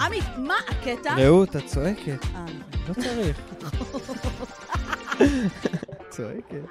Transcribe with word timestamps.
עמית, 0.00 0.24
מה 0.38 0.54
הקטע? 0.68 1.14
רעות, 1.18 1.56
את 1.56 1.66
צועקת. 1.66 2.24
אה, 2.34 2.44
לא 2.88 2.94
צריך. 2.94 3.40
צועקת. 6.10 6.66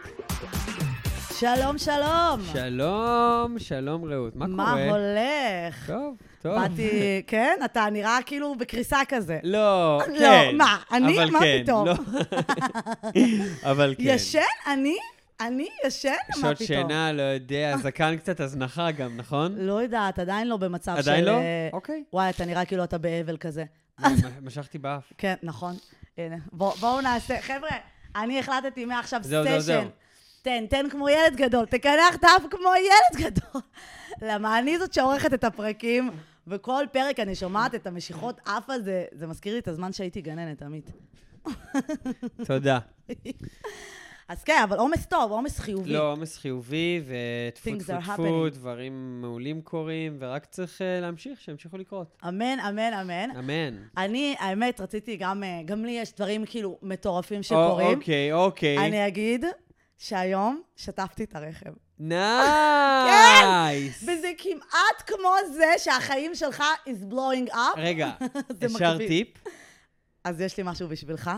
שלום, 1.33 1.77
שלום. 1.77 2.39
שלום, 2.53 3.59
שלום 3.59 4.05
רעות. 4.05 4.35
מה 4.35 4.47
מה 4.47 4.71
קורה? 4.71 4.89
הולך? 4.89 5.87
טוב, 5.87 6.15
טוב. 6.41 6.55
באתי, 6.55 7.21
כן? 7.27 7.59
אתה 7.65 7.87
נראה 7.91 8.17
כאילו 8.25 8.55
בקריסה 8.55 8.99
כזה. 9.07 9.39
לא, 9.43 9.99
לא, 10.07 10.19
כן. 10.19 10.55
מה, 10.57 10.77
אני? 10.91 11.23
אבל 11.23 11.31
מה 11.31 11.39
כן, 11.39 11.61
פתאום? 11.63 11.87
לא. 11.87 11.93
אבל 13.71 13.95
כן. 13.97 14.03
ישן? 14.05 14.39
אני? 14.67 14.97
אני 15.41 15.67
ישן? 15.85 16.09
מה 16.29 16.41
שעות 16.41 16.55
פתאום? 16.55 16.67
שינה, 16.67 17.11
לא 17.11 17.21
יודע, 17.21 17.77
זקן 17.77 18.17
קצת 18.17 18.39
הזנחה 18.39 18.91
גם, 18.91 19.17
נכון? 19.17 19.55
לא 19.57 19.81
יודעת, 19.83 20.19
עדיין 20.19 20.47
לא 20.47 20.57
במצב 20.57 20.93
של... 20.95 20.99
עדיין 21.09 21.25
לא? 21.25 21.31
אה, 21.31 21.69
אוקיי. 21.73 22.03
וואי, 22.13 22.29
אתה 22.29 22.45
נראה 22.45 22.65
כאילו 22.65 22.83
אתה 22.83 22.97
באבל 22.97 23.37
כזה. 23.37 23.63
מה, 23.99 24.09
משכתי 24.41 24.77
באף. 24.77 25.13
כן, 25.17 25.35
נכון. 25.43 25.75
הנה, 26.17 26.35
בוא- 26.51 26.73
בואו 26.79 27.01
נעשה. 27.01 27.41
חבר'ה, 27.41 27.69
אני 28.15 28.39
החלטתי 28.39 28.85
מעכשיו. 28.85 29.21
סשן. 29.23 29.87
תן, 30.41 30.65
תן 30.69 30.89
כמו 30.89 31.09
ילד 31.09 31.35
גדול, 31.35 31.65
תקנח 31.65 32.15
את 32.15 32.23
האף 32.23 32.43
כמו 32.51 32.69
ילד 32.77 33.25
גדול. 33.31 33.61
למה 34.31 34.59
אני 34.59 34.79
זאת 34.79 34.93
שעורכת 34.93 35.33
את 35.33 35.43
הפרקים, 35.43 36.09
וכל 36.47 36.85
פרק 36.91 37.19
אני 37.19 37.35
שומעת 37.35 37.75
את 37.75 37.87
המשיכות 37.87 38.39
אף 38.43 38.69
הזה, 38.69 39.05
זה 39.11 39.27
מזכיר 39.27 39.53
לי 39.53 39.59
את 39.59 39.67
הזמן 39.67 39.93
שהייתי 39.93 40.21
גננת, 40.21 40.61
עמית. 40.61 40.91
תודה. 42.45 42.79
אז 44.27 44.43
כן, 44.43 44.61
אבל 44.63 44.77
עומס 44.77 45.05
טוב, 45.05 45.31
עומס 45.31 45.59
חיובי. 45.59 45.89
לא, 45.89 46.11
עומס 46.11 46.37
חיובי, 46.37 47.01
וטפו 47.05 47.69
טפו 47.79 47.93
טפו. 48.15 48.49
דברים 48.49 49.21
מעולים 49.21 49.61
קורים, 49.61 50.17
ורק 50.19 50.45
צריך 50.45 50.81
אה, 50.81 50.99
להמשיך, 51.01 51.41
שימשיכו 51.41 51.77
לקרות. 51.77 52.17
אמן, 52.27 52.59
אמן, 52.59 52.93
אמן. 53.01 53.29
אמן. 53.39 53.77
אני, 53.97 54.35
האמת, 54.39 54.81
רציתי 54.81 55.17
גם, 55.17 55.43
אה, 55.43 55.61
גם 55.65 55.85
לי 55.85 55.91
יש 55.91 56.15
דברים 56.15 56.45
כאילו 56.45 56.77
מטורפים 56.81 57.37
או, 57.37 57.43
שקורים. 57.43 57.97
אוקיי, 57.97 58.33
אוקיי. 58.33 58.77
אני 58.77 59.07
אגיד 59.07 59.45
שהיום 59.97 60.61
שטפתי 60.75 61.23
את 61.23 61.35
הרכב. 61.35 61.71
nice! 61.99 64.03
וזה 64.03 64.31
כמעט 64.37 65.01
כמו 65.05 65.29
זה 65.53 65.71
שהחיים 65.77 66.35
שלך 66.35 66.63
is 66.87 67.13
blowing 67.13 67.53
up. 67.53 67.77
רגע, 67.77 68.11
אפשר. 68.65 68.97
טיפ? 68.97 69.27
אז 70.23 70.41
יש 70.41 70.57
לי 70.57 70.63
משהו 70.67 70.87
בשבילך. 70.87 71.31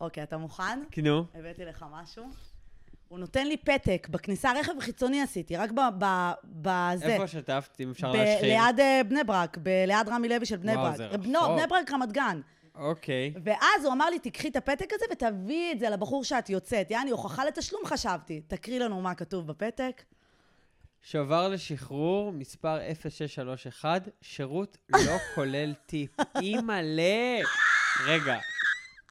אוקיי, 0.00 0.22
אתה 0.22 0.36
מוכן? 0.36 0.80
נו. 1.02 1.24
הבאתי 1.34 1.64
לך 1.64 1.84
משהו. 1.92 2.24
הוא 3.08 3.18
נותן 3.18 3.46
לי 3.46 3.56
פתק, 3.56 4.06
בכניסה 4.10 4.52
רכב 4.60 4.72
חיצוני 4.80 5.22
עשיתי, 5.22 5.56
רק 5.56 5.70
ב- 5.70 5.80
ב- 5.98 6.32
בזה. 6.44 7.06
איפה 7.06 7.26
שטפת, 7.26 7.80
אם 7.80 7.90
אפשר 7.90 8.12
ב- 8.12 8.16
להשחיל? 8.16 8.48
ליד 8.48 8.80
אה, 8.80 9.00
בני 9.08 9.24
ברק, 9.24 9.58
ליד 9.86 10.08
רמי 10.08 10.28
לוי 10.28 10.46
של 10.46 10.56
בני 10.56 10.72
וואו, 10.76 10.84
ברק. 10.86 10.96
זה 10.96 11.08
לא, 11.24 11.38
רחוק. 11.38 11.56
בני 11.58 11.66
ברק 11.66 11.90
רמת 11.92 12.12
גן. 12.12 12.40
אוקיי. 12.74 13.34
ואז 13.44 13.84
הוא 13.84 13.92
אמר 13.92 14.10
לי, 14.10 14.18
תקחי 14.18 14.48
את 14.48 14.56
הפתק 14.56 14.92
הזה 14.92 15.04
ותביאי 15.12 15.72
את 15.72 15.80
זה 15.80 15.90
לבחור 15.90 16.24
שאת 16.24 16.50
יוצאת. 16.50 16.90
יעני, 16.90 17.10
הוכחה 17.10 17.44
לתשלום 17.44 17.82
חשבתי. 17.86 18.40
תקריא 18.46 18.78
לנו 18.80 19.00
מה 19.00 19.14
כתוב 19.14 19.46
בפתק. 19.46 20.02
שובר 21.02 21.48
לשחרור, 21.48 22.32
מספר 22.32 22.78
0631, 22.94 24.08
שירות 24.20 24.76
לא 24.92 24.98
כולל 25.34 25.74
טיפ. 25.86 26.10
אימא'לה! 26.40 27.38
רגע, 28.06 28.38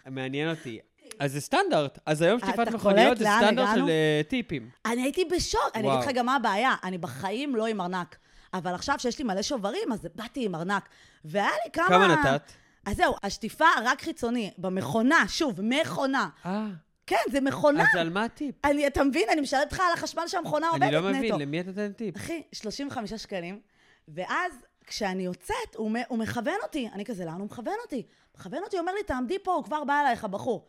מעניין 0.09 0.49
אותי. 0.49 0.79
אז 1.19 1.31
זה 1.31 1.41
סטנדרט. 1.41 1.99
אז 2.05 2.21
היום 2.21 2.39
שטיפת 2.39 2.59
אתה 2.67 2.71
מכוניות 2.71 3.17
זה 3.17 3.25
סטנדרט? 3.37 3.69
של 3.75 3.89
אה, 3.89 4.21
טיפים. 4.27 4.69
אני 4.85 5.01
הייתי 5.01 5.25
בשוק. 5.25 5.71
אני. 5.75 5.93
אגיד 5.93 6.09
לך 6.09 6.15
גם 6.15 6.25
מה 6.25 6.35
הבעיה. 6.35 6.75
אני 6.83 6.97
בחיים 6.97 7.55
לא 7.55 7.65
עם 7.65 7.81
ארנק. 7.81 8.17
אבל 8.53 8.73
עכשיו 8.73 8.95
שיש 8.99 9.19
לי 9.19 9.23
מלא 9.23 9.41
שוברים, 9.41 9.91
אז 9.91 10.07
באתי 10.15 10.45
עם 10.45 10.55
ארנק. 10.55 10.89
והיה 11.25 11.49
לי 11.65 11.71
כמה... 11.71 11.87
כמה 11.87 12.07
נתת? 12.07 12.51
אז 12.85 12.95
זהו, 12.97 13.15
השטיפה 13.23 13.65
רק 13.83 14.01
חיצוני, 14.01 14.51
במכונה, 14.57 15.23
שוב, 15.27 15.61
מכונה. 15.61 16.29
אה, 16.45 16.67
כן, 17.07 17.15
זה 17.31 17.41
מכונה. 17.41 17.83
אז 17.83 17.99
על 17.99 18.09
מה 18.09 18.23
הטיפ? 18.23 18.55
אני, 18.65 18.87
אתה 18.87 19.03
מבין? 19.03 19.29
אני 19.31 19.41
משלמת 19.41 19.71
לך 19.71 19.79
על 19.79 19.93
החשמל 19.93 20.23
שהמכונה 20.27 20.67
עובדת 20.69 20.83
אני 20.83 20.97
נטו. 20.97 21.07
לא 21.07 21.13
מבין, 21.13 21.35
למי 21.35 21.59
אתה 21.59 21.69
נותן 21.69 21.91
טיפ? 21.91 22.15
אחי, 22.15 22.41
35 22.51 23.13
שקלים, 23.13 23.59
ואז 24.07 24.53
כשאני 24.87 25.23
יוצאת, 25.23 25.75
הוא, 25.75 25.91
הוא 26.07 26.19
מכוון 26.19 26.57
אותי. 26.63 26.89
אני 26.93 27.05
כזה, 27.05 27.25
לאן 27.25 27.33
הוא 27.33 27.45
מכוון 27.45 27.75
אותי? 27.83 28.03
מכוון 28.37 28.63
אותי, 28.63 28.79
אומר 28.79 28.93
לי, 28.93 29.03
תעמדי 29.03 29.39
פה, 29.39 29.53
הוא 29.53 29.63
כבר 29.63 29.83
בא 29.83 30.01
אלייך, 30.01 30.23
הבחור. 30.23 30.67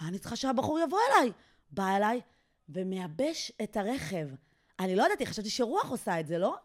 מה 0.00 0.08
אני 0.08 0.18
צריכה 0.18 0.36
שהבחור 0.36 0.78
יבוא 0.78 0.98
אליי? 1.10 1.32
בא 1.70 1.96
אליי 1.96 2.20
ומייבש 2.68 3.52
את 3.62 3.76
הרכב. 3.76 4.28
אני 4.80 4.96
לא 4.96 5.02
ידעתי, 5.02 5.26
חשבתי 5.26 5.50
שרוח 5.50 5.90
עושה 5.90 6.20
את 6.20 6.26
זה, 6.26 6.38
לא? 6.38 6.56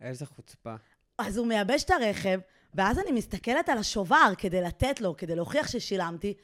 איזה 0.00 0.26
חוצפה. 0.26 0.74
אז 1.18 1.36
הוא 1.36 1.46
מייבש 1.46 1.84
את 1.84 1.90
הרכב, 1.90 2.40
ואז 2.74 2.98
אני 2.98 3.12
מסתכלת 3.12 3.68
על 3.68 3.78
השובר 3.78 4.32
כדי 4.38 4.60
לתת 4.60 5.00
לו, 5.00 5.16
כדי 5.16 5.34
להוכיח 5.34 5.68
ששילמתי, 5.68 6.34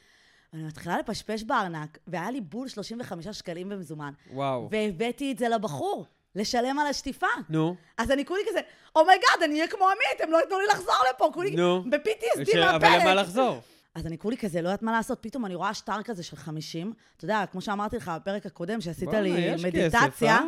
ואני 0.53 0.65
מתחילה 0.65 0.99
לפשפש 0.99 1.43
בארנק, 1.43 1.99
והיה 2.06 2.31
לי 2.31 2.41
בול 2.41 2.69
35 2.69 3.26
שקלים 3.26 3.69
במזומן. 3.69 4.12
וואו. 4.31 4.69
והבאתי 4.70 5.32
את 5.32 5.38
זה 5.38 5.49
לבחור, 5.49 6.06
לשלם 6.38 6.78
על 6.78 6.87
השטיפה. 6.87 7.26
נו. 7.49 7.75
אז 7.99 8.10
אני 8.10 8.25
כולי 8.25 8.43
כזה, 8.49 8.60
oh 8.97 9.08
my 9.08 9.19
god, 9.19 9.43
אני 9.44 9.54
אהיה 9.54 9.69
כמו 9.69 9.84
עמית, 9.84 10.21
הם 10.21 10.31
לא 10.32 10.38
ייתנו 10.38 10.59
לי 10.59 10.65
לחזור 10.72 10.94
לפה, 11.15 11.31
כולי 11.34 11.50
נו. 11.56 11.82
ב-PTSD 11.91 12.50
ש- 12.53 12.54
אבל 12.56 12.88
למה 12.88 12.99
מהפרק. 12.99 13.16
לחזור? 13.16 13.60
אז 13.94 14.06
אני 14.06 14.19
כולי 14.19 14.37
כזה, 14.37 14.62
לא 14.62 14.69
יודעת 14.69 14.82
מה 14.82 14.93
לעשות, 14.93 15.19
פתאום 15.21 15.47
אני 15.47 15.54
רואה 15.54 15.75
שטר 15.75 16.03
כזה 16.04 16.22
של 16.22 16.37
50. 16.37 16.93
אתה 17.16 17.25
יודע, 17.25 17.44
כמו 17.53 17.60
שאמרתי 17.60 17.97
לך 17.97 18.12
בפרק 18.16 18.47
הקודם, 18.47 18.81
שעשית 18.81 19.09
לי 19.12 19.54
מדיטציה, 19.65 20.37
אה? 20.37 20.43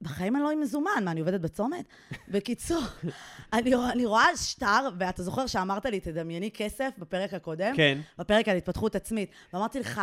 בחיים 0.00 0.36
אני 0.36 0.44
לא 0.44 0.50
עם 0.50 0.60
מזומן, 0.60 0.90
מה, 1.04 1.10
אני 1.10 1.20
עובדת 1.20 1.40
בצומת? 1.40 1.84
בקיצור, 2.28 2.82
אני, 3.52 3.74
אני 3.92 4.06
רואה 4.06 4.36
שטר, 4.36 4.88
ואתה 4.98 5.22
זוכר 5.22 5.46
שאמרת 5.46 5.86
לי, 5.86 6.00
תדמייני 6.00 6.50
כסף 6.54 6.90
בפרק 6.98 7.34
הקודם? 7.34 7.76
כן. 7.76 7.98
בפרק 8.18 8.48
על 8.48 8.56
התפתחות 8.56 8.94
עצמית. 8.96 9.30
ואמרתי 9.52 9.80
לך, 9.80 10.00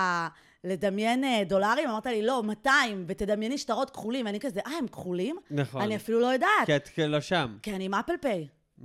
לדמיין 0.64 1.24
אה, 1.24 1.44
דולרים? 1.46 1.90
אמרת 1.90 2.06
לי, 2.06 2.22
לא, 2.22 2.44
200, 2.44 3.06
ותדמייני 3.08 3.58
שטרות 3.58 3.90
כחולים. 3.90 4.25
ואני 4.25 4.40
כזה, 4.40 4.59
אה, 4.68 4.72
הם 4.72 4.88
כחולים? 4.88 5.38
נכון. 5.52 5.81
אני 5.81 5.96
אפילו 5.96 6.20
לא 6.20 6.28
יודעת. 6.28 6.66
כי 6.66 6.75
את 6.75 6.90
לא 6.97 7.22
שם. 7.22 7.58
כי 7.62 7.75
אני 7.75 7.86
עם 7.86 7.94
אפל 7.94 8.18
פיי. 8.22 8.47
Mm. 8.80 8.84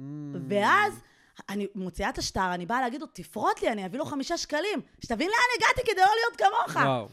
ואז 0.48 1.00
אני 1.48 1.66
מוציאה 1.74 2.08
את 2.08 2.18
השטר, 2.18 2.54
אני 2.54 2.66
באה 2.66 2.80
להגיד 2.80 3.00
לו, 3.00 3.06
תפרוט 3.06 3.62
לי, 3.62 3.72
אני 3.72 3.86
אביא 3.86 3.98
לו 3.98 4.04
חמישה 4.04 4.36
שקלים. 4.36 4.80
שתבין 5.00 5.28
לאן 5.28 5.66
הגעתי 5.68 5.90
כדי 5.92 6.00
לא 6.00 6.12
להיות 6.20 6.36
כמוך. 6.36 6.76
וואו. 6.76 7.08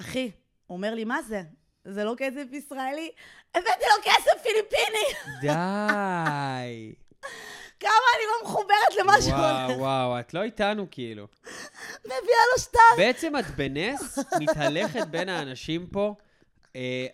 אחי, 0.00 0.30
הוא 0.66 0.76
אומר 0.76 0.94
לי, 0.94 1.04
מה 1.04 1.22
זה? 1.22 1.42
זה 1.84 2.04
לא 2.04 2.14
כסף 2.16 2.44
ישראלי? 2.52 3.10
הבאתי 3.54 3.84
לו 3.96 4.02
כסף 4.04 4.42
פיליפיני. 4.42 5.06
די. 5.40 6.94
כמה 7.80 7.90
אני 7.90 8.24
לא 8.26 8.48
מחוברת 8.48 8.96
למה 9.00 9.22
שהולך. 9.22 9.78
וואו, 9.78 9.78
וואו, 9.78 10.20
את 10.20 10.34
לא 10.34 10.42
איתנו 10.42 10.86
כאילו. 10.90 11.26
מביאה 12.04 12.42
לו 12.52 12.62
שטר. 12.62 12.78
בעצם 12.96 13.36
את 13.38 13.46
בנס 13.56 14.18
מתהלכת 14.40 15.06
בין 15.06 15.28
האנשים 15.28 15.86
פה. 15.86 16.14
אה, 16.76 17.06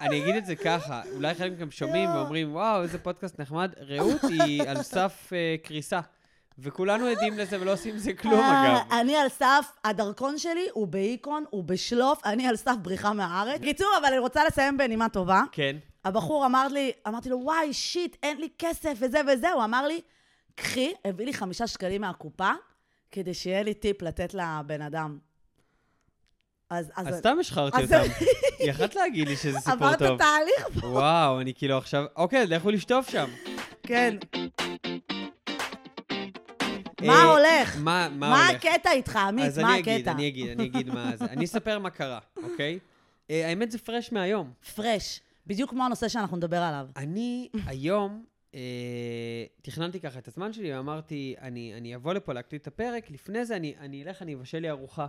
אני 0.00 0.22
אגיד 0.22 0.34
את 0.34 0.46
זה 0.46 0.56
ככה, 0.56 1.02
אולי 1.14 1.34
חלק 1.34 1.52
מכם 1.52 1.70
שומעים. 1.70 2.10
ואומרים, 2.10 2.54
וואו, 2.54 2.82
איזה 2.82 2.98
פודקאסט 2.98 3.38
נחמד. 3.38 3.72
רעות 3.88 4.22
היא 4.22 4.62
על 4.62 4.82
סף 4.82 5.30
אה, 5.32 5.56
קריסה. 5.62 6.00
וכולנו 6.58 7.06
עדים 7.06 7.38
לזה 7.38 7.60
ולא 7.60 7.72
עושים 7.72 7.94
עם 7.94 7.98
זה 7.98 8.12
כלום, 8.12 8.40
אה, 8.40 8.78
אגב. 8.78 9.00
אני 9.00 9.16
על 9.16 9.28
סף, 9.28 9.72
הדרכון 9.84 10.38
שלי 10.38 10.68
הוא 10.72 10.86
בהיקון, 10.88 11.44
הוא 11.50 11.64
בשלוף, 11.64 12.20
אני 12.24 12.46
על 12.48 12.56
סף 12.56 12.74
בריחה 12.82 13.12
מהארץ. 13.12 13.60
בקיצור, 13.60 13.88
אבל 14.00 14.06
אני 14.06 14.18
רוצה 14.18 14.44
לסיים 14.44 14.76
בנימה 14.76 15.08
טובה. 15.08 15.42
כן. 15.52 15.76
הבחור 16.04 16.46
אמר 16.46 16.68
לי, 16.68 16.92
אמרתי 17.08 17.28
לו, 17.28 17.40
וואי, 17.42 17.72
שיט, 17.72 18.16
אין 18.22 18.40
לי 18.40 18.48
כסף 18.58 18.92
וזה 19.00 19.20
וזה. 19.32 19.50
הוא 19.50 19.64
אמר 19.64 19.86
לי, 19.86 20.00
קחי, 20.54 20.92
הביא 21.04 21.26
לי 21.26 21.32
חמישה 21.34 21.66
שקלים 21.66 22.00
מהקופה, 22.00 22.50
כדי 23.10 23.34
שיהיה 23.34 23.62
לי 23.62 23.74
טיפ 23.74 24.02
לתת 24.02 24.34
לבן 24.34 24.82
אדם. 24.82 25.18
אז... 26.70 26.92
אז 26.96 27.14
סתם 27.18 27.36
השחרתי 27.40 27.76
אז- 27.82 27.92
אותם. 27.92 28.10
יכלת 28.60 28.94
להגיד 28.94 29.28
לי 29.28 29.36
שזה 29.36 29.60
סיפור 29.60 29.74
עברת 29.86 29.98
טוב. 29.98 30.18
תהליך? 30.18 30.84
וואו, 30.84 31.40
אני 31.40 31.54
כאילו 31.54 31.78
עכשיו... 31.78 32.04
אוקיי, 32.16 32.46
לכו 32.46 32.70
לשטוף 32.70 33.10
שם. 33.10 33.30
כן. 33.82 34.16
אה, 37.02 37.06
מה 37.06 37.22
הולך? 37.22 37.76
מה 37.76 38.08
מה 38.08 38.28
מה 38.30 38.46
הולך? 38.48 38.64
הקטע 38.64 38.92
איתך, 38.92 39.16
עמית? 39.16 39.44
אז 39.44 39.58
מה 39.58 39.70
אני 39.70 39.78
אגיד, 39.78 39.98
הקטע? 40.00 40.10
אני 40.12 40.28
אגיד, 40.28 40.48
אני 40.50 40.66
אגיד 40.66 40.88
מה 40.94 41.16
זה. 41.16 41.24
אני 41.24 41.44
אספר 41.44 41.78
מה 41.78 41.90
קרה, 41.90 42.18
אוקיי? 42.42 42.78
אה, 43.30 43.48
האמת 43.48 43.70
זה 43.70 43.78
פרש 43.78 44.12
מהיום. 44.12 44.52
פרש. 44.74 45.20
בדיוק 45.48 45.70
כמו 45.70 45.84
הנושא 45.84 46.08
שאנחנו 46.08 46.36
נדבר 46.36 46.56
עליו. 46.56 46.88
אני 46.96 47.48
היום 47.66 48.24
אה, 48.54 48.60
תכננתי 49.62 50.00
ככה 50.00 50.18
את 50.18 50.28
הזמן 50.28 50.52
שלי, 50.52 50.74
ואמרתי, 50.74 51.34
אני, 51.40 51.74
אני 51.76 51.94
אבוא 51.94 52.14
לפה 52.14 52.32
להקליט 52.32 52.62
את 52.62 52.66
הפרק, 52.66 53.10
לפני 53.10 53.44
זה 53.44 53.56
אני, 53.56 53.74
אני 53.80 54.02
אלך, 54.04 54.22
אני 54.22 54.34
אבשל 54.34 54.58
לי 54.58 54.70
ארוחה. 54.70 55.06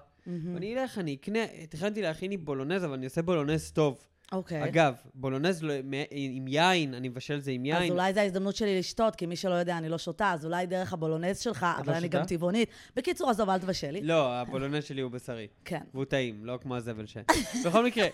אני 0.57 0.75
אלך, 0.75 0.97
אני 0.97 1.15
אקנה, 1.15 1.39
תכננתי 1.69 2.01
להכין 2.01 2.29
לי 2.29 2.37
בולונז, 2.37 2.85
אבל 2.85 2.93
אני 2.93 3.05
אעשה 3.05 3.21
בולונז 3.21 3.71
טוב. 3.71 4.07
אוקיי. 4.31 4.63
אגב, 4.63 4.95
בולונז 5.15 5.63
לא- 5.63 5.73
עם 6.11 6.47
יין, 6.47 6.93
אני 6.93 7.09
מבשל 7.09 7.35
את 7.37 7.43
זה 7.43 7.51
עם 7.51 7.61
אז 7.61 7.81
יין. 7.81 7.91
אולי 7.91 8.13
זו 8.13 8.19
ההזדמנות 8.19 8.55
שלי 8.55 8.79
לשתות, 8.79 9.15
כי 9.15 9.25
מי 9.25 9.35
שלא 9.35 9.53
יודע, 9.53 9.77
אני 9.77 9.89
לא 9.89 9.97
שותה, 9.97 10.31
אז 10.31 10.45
אולי 10.45 10.65
דרך 10.65 10.93
הבולונז 10.93 11.39
שלך, 11.39 11.65
אבל 11.77 11.91
לא 11.93 11.97
אני 11.97 12.05
שותה? 12.05 12.17
גם 12.19 12.25
טבעונית. 12.25 12.69
בקיצור, 12.95 13.29
עזוב, 13.29 13.49
אל 13.49 13.59
תבשל 13.59 13.91
לי. 13.91 14.01
לא, 14.01 14.33
הבולונז 14.33 14.83
שלי 14.83 15.01
הוא 15.01 15.11
בשרי. 15.11 15.47
כן. 15.65 15.81
והוא 15.93 16.05
טעים, 16.05 16.45
לא 16.45 16.57
כמו 16.61 16.75
הזבל 16.75 17.05
ש... 17.05 17.17
בכל 17.65 17.85
מקרה, 17.85 18.07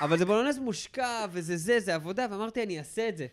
אבל 0.00 0.18
זה 0.18 0.24
בולונז 0.24 0.58
מושקע, 0.58 1.26
וזה 1.32 1.56
זה, 1.56 1.80
זה 1.80 1.94
עבודה, 1.94 2.26
ואמרתי, 2.30 2.62
אני 2.62 2.78
אעשה 2.78 3.08
את 3.08 3.16
זה. 3.16 3.26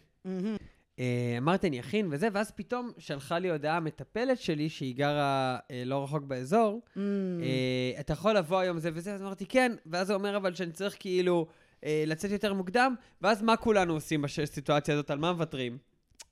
אה, 1.00 1.36
אמרתי, 1.38 1.68
אני 1.68 1.80
אכין 1.80 2.07
וזה, 2.12 2.27
ואז 2.33 2.51
פתאום 2.51 2.91
שלחה 2.97 3.39
לי 3.39 3.50
הודעה 3.51 3.77
המטפלת 3.77 4.39
שלי, 4.39 4.69
שהיא 4.69 4.95
גרה 4.95 5.57
אה, 5.71 5.83
לא 5.86 6.03
רחוק 6.03 6.24
באזור, 6.24 6.81
Mm. 6.95 7.00
אה, 7.00 8.00
אתה 8.00 8.13
יכול 8.13 8.33
לבוא 8.38 8.59
היום 8.59 8.80
זה 8.80 8.89
וזה, 8.94 9.13
אז 9.13 9.21
אמרתי, 9.21 9.45
כן, 9.45 9.71
ואז 9.86 10.09
הוא 10.09 10.18
אומר, 10.18 10.38
אבל 10.38 10.56
שאני 10.56 10.71
צריך 10.71 10.95
כאילו 11.00 11.47
אה, 11.84 12.04
לצאת 12.08 12.31
יותר 12.31 12.54
מוקדם, 12.54 12.96
ואז 13.22 13.42
מה 13.42 13.58
כולנו 13.58 13.94
עושים 13.94 14.22
בסיטואציה 14.22 14.94
הזאת, 14.94 15.12
על 15.12 15.18
מה 15.20 15.34
מוותרים? 15.34 15.78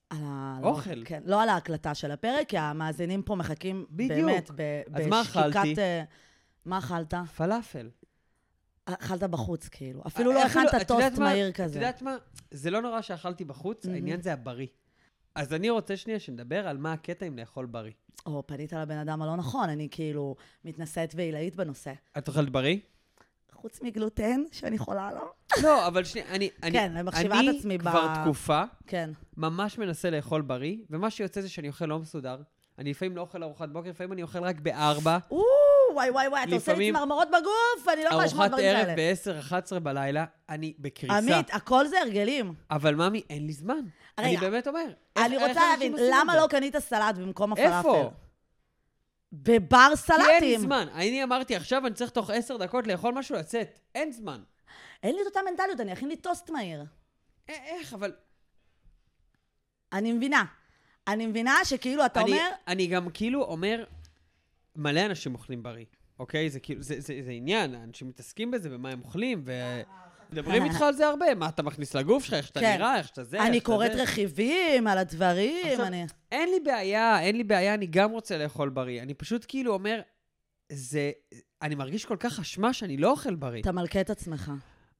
על 0.09 0.17
ה... 0.23 0.59
אוכל. 0.63 0.93
לא, 0.93 1.05
כן, 1.05 1.21
לא 1.25 1.41
על 1.43 1.49
ההקלטה 1.49 1.95
של 1.95 2.11
הפרק, 2.11 2.49
כי 2.49 2.57
המאזינים 2.57 3.21
פה 3.21 3.35
מחכים 3.35 3.85
בדיוק. 3.91 4.11
באמת 4.25 4.51
ב, 4.55 4.81
אז 4.93 5.07
מה 5.07 5.21
אכלתי? 5.21 5.75
אה, 5.77 6.03
מה 6.65 6.77
אכלת? 6.77 7.13
פלאפל. 7.35 7.89
אכלת 8.85 9.23
בחוץ, 9.23 9.67
כאילו. 9.67 10.01
אפילו 10.07 10.31
לא 10.31 10.39
אה, 10.39 10.45
אפילו- 10.45 10.61
הכנת 10.69 10.81
את 10.81 10.89
יודעת 10.89 11.07
טוסט 11.09 11.19
מה? 11.19 11.25
מהיר 11.25 11.49
את 11.49 11.55
כזה. 11.55 11.79
יודעת 11.79 12.01
מה? 12.01 12.15
זה 12.51 12.71
לא 12.71 12.81
נורא 12.81 13.01
שאכלתי 13.01 13.45
בחוץ. 13.45 13.85
העניין 13.85 14.21
זה 14.21 14.33
הבריא. 14.33 14.67
אז 15.35 15.53
אני 15.53 15.69
רוצה 15.69 15.97
שנייה 15.97 16.19
שנדבר 16.19 16.67
על 16.67 16.77
מה 16.77 16.93
הקטע 16.93 17.25
עם 17.25 17.37
לאכול 17.39 17.65
בריא. 17.65 17.91
או, 18.25 18.43
פנית 18.47 18.73
לבן 18.73 18.97
אדם 18.97 19.21
הלא 19.21 19.35
נכון, 19.35 19.69
אני 19.69 19.87
כאילו 19.91 20.35
מתנשאת 20.65 21.13
ועילאית 21.15 21.55
בנושא. 21.55 21.93
את 22.17 22.27
אוכלת 22.27 22.49
בריא? 22.49 22.77
חוץ 23.61 23.81
מגלוטן, 23.81 24.43
שאני 24.51 24.77
חולה 24.77 25.07
עליו. 25.07 25.21
לא, 25.63 25.87
אבל 25.87 26.03
שנייה, 26.03 26.27
אני... 26.29 26.49
אני- 26.63 26.71
כן, 26.71 26.91
אני 26.95 27.03
מחשיבה 27.03 27.35
את 27.35 27.55
עצמי 27.59 27.75
אני 27.75 27.83
ב- 27.83 27.89
כבר 27.89 28.13
תקופה 28.23 28.63
כן. 28.87 29.09
ממש 29.37 29.77
מנסה 29.77 30.09
לאכול 30.09 30.41
בריא, 30.41 30.77
ומה 30.89 31.09
שיוצא 31.09 31.41
זה 31.41 31.49
שאני 31.49 31.67
אוכל 31.67 31.85
לא 31.85 31.99
מסודר. 31.99 32.37
אני 32.79 32.89
לפעמים 32.89 33.15
לא 33.15 33.21
אוכל 33.21 33.43
ארוחת 33.43 33.69
בוקר, 33.69 33.89
לפעמים 33.89 34.13
אני 34.13 34.21
אוכל 34.21 34.43
רק 34.43 34.59
בארבע. 34.59 35.17
וואי, 35.93 36.09
וואי, 36.11 36.27
וואי, 36.27 36.43
אתה 36.43 36.55
עושה 36.55 36.73
לי 36.73 36.91
צמרמורות 36.91 37.27
בגוף, 37.27 37.93
אני 37.93 38.03
לא 38.03 38.09
יכולה 38.09 38.25
לשמוע 38.25 38.45
ארוחת 38.45 38.59
דברים 38.59 38.75
ערב 38.75 38.85
כאלה. 38.95 39.13
ב-10-11 39.75 39.79
בלילה, 39.79 40.25
אני 40.49 40.73
בקריסה. 40.79 41.17
עמית, 41.17 41.53
הכל 41.53 41.87
זה 41.87 42.01
הרגלים. 42.01 42.53
אבל 42.71 42.95
ממי, 42.95 43.21
אין 43.29 43.45
לי 43.47 43.53
זמן. 43.53 43.79
רגע, 44.19 44.27
אני 44.29 44.37
באמת 44.37 44.67
אומר. 44.67 44.85
אני 45.17 45.37
רוצה 45.37 45.61
להבין, 45.71 45.95
למה? 46.11 46.35
לא 46.37 46.47
קנית 46.49 46.77
סלט 46.77 47.15
במקום 47.15 47.53
הפלאפל? 47.53 47.77
איפה? 47.77 48.11
בבר 49.31 49.77
כי 50.05 50.11
אין 50.11 50.21
סלטים. 50.39 50.59
זמן. 50.59 50.87
אני 50.93 51.23
אמרתי, 51.23 51.55
עכשיו 51.55 51.87
אני 51.87 51.95
צריך 51.95 52.11
תוך 52.11 52.29
עשר 52.29 52.57
דקות 52.57 52.87
לאכול 52.87 53.13
משהו 53.13 53.35
לצאת. 53.35 53.79
אין 53.95 54.11
זמן. 54.11 54.43
אין 55.03 55.15
לי 55.15 55.21
את 55.21 55.25
אותה 55.27 55.39
מנטליות, 55.51 55.79
אני 55.79 55.93
אכין 55.93 56.07
לי 56.09 56.15
טוסט 56.15 56.49
מהיר. 56.49 56.81
א- 56.81 57.51
איך, 57.51 57.93
אבל... 57.93 58.13
אני 59.93 60.11
מבינה. 60.13 60.45
אני 61.07 61.27
מבינה 61.27 61.55
שכאילו, 61.63 62.05
אתה 62.05 62.21
אני, 62.21 62.31
אומר, 62.31 62.49
אני 62.67 62.87
גם 62.87 63.09
כאילו 63.09 63.43
אומר, 63.43 63.83
מלא 64.75 65.05
אנשים 65.05 65.33
אוכלים 65.33 65.63
בריא, 65.63 65.85
אוקיי? 66.19 66.49
זה 66.49 66.59
כאילו, 66.59 66.81
זה, 66.81 67.01
זה, 67.01 67.19
זה 67.21 67.31
עניין, 67.31 67.75
אנשים 67.75 68.07
מתעסקים 68.07 68.51
בזה, 68.51 68.69
ומה 68.71 68.89
הם 68.89 69.01
אוכלים, 69.03 69.43
ומדברים 70.31 70.63
איתך 70.63 70.81
על 70.81 70.93
זה 70.93 71.07
הרבה, 71.07 71.35
מה 71.35 71.49
אתה 71.49 71.63
מכניס 71.63 71.95
לגוף 71.95 72.23
שלך, 72.23 72.33
איך 72.33 72.47
שאתה 72.47 72.59
כן. 72.59 72.75
נראה, 72.77 72.97
איך 72.97 73.07
שאתה 73.07 73.23
זה, 73.23 73.37
איך 73.37 73.45
אני 73.45 73.57
שאתה 73.57 73.65
קוראת 73.65 73.93
זה. 73.93 74.03
רכיבים 74.03 74.87
על 74.87 74.97
הדברים, 74.97 75.67
עכשיו, 75.71 75.85
אני... 75.85 76.05
אין 76.31 76.49
לי 76.49 76.59
בעיה, 76.59 77.19
אין 77.21 77.37
לי 77.37 77.43
בעיה, 77.43 77.73
אני 77.73 77.85
גם 77.85 78.11
רוצה 78.11 78.37
לאכול 78.37 78.69
בריא. 78.69 79.01
אני 79.01 79.13
פשוט 79.13 79.45
כאילו 79.47 79.73
אומר, 79.73 80.01
זה... 80.71 81.11
אני 81.61 81.75
מרגיש 81.75 82.05
כל 82.05 82.17
כך 82.19 82.39
אשמה 82.39 82.73
שאני 82.73 82.97
לא 82.97 83.11
אוכל 83.11 83.35
בריא. 83.35 83.61
אתה 83.61 83.71
מלכה 83.71 84.01
את 84.01 84.09
עצמך. 84.09 84.51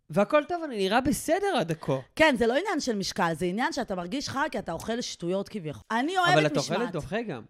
והכל 0.10 0.44
טוב, 0.48 0.64
אני 0.64 0.78
נראה 0.78 1.02
בסדר 1.02 1.58
עד 1.60 1.72
כה. 1.72 1.98
כן, 2.16 2.36
זה 2.38 2.48
לא 2.48 2.54
עניין 2.54 2.80
של 2.80 2.96
משקל, 2.96 3.34
זה 3.34 3.46
עניין 3.46 3.74
שאתה 3.74 3.96
מרגיש 3.96 4.30
חרא 4.30 4.50
כי 4.52 4.60
אתה 4.60 4.72
אוכל 4.72 5.02
שטויות 5.02 5.50
כביכול. 5.50 5.84
אני 5.92 6.18
אוהבת 6.18 6.34
אבל 6.34 6.44
משמעת. 6.46 6.56
את 6.56 6.74
אוכלת 6.74 6.92
דוחה 6.92 7.22
גם. 7.22 7.44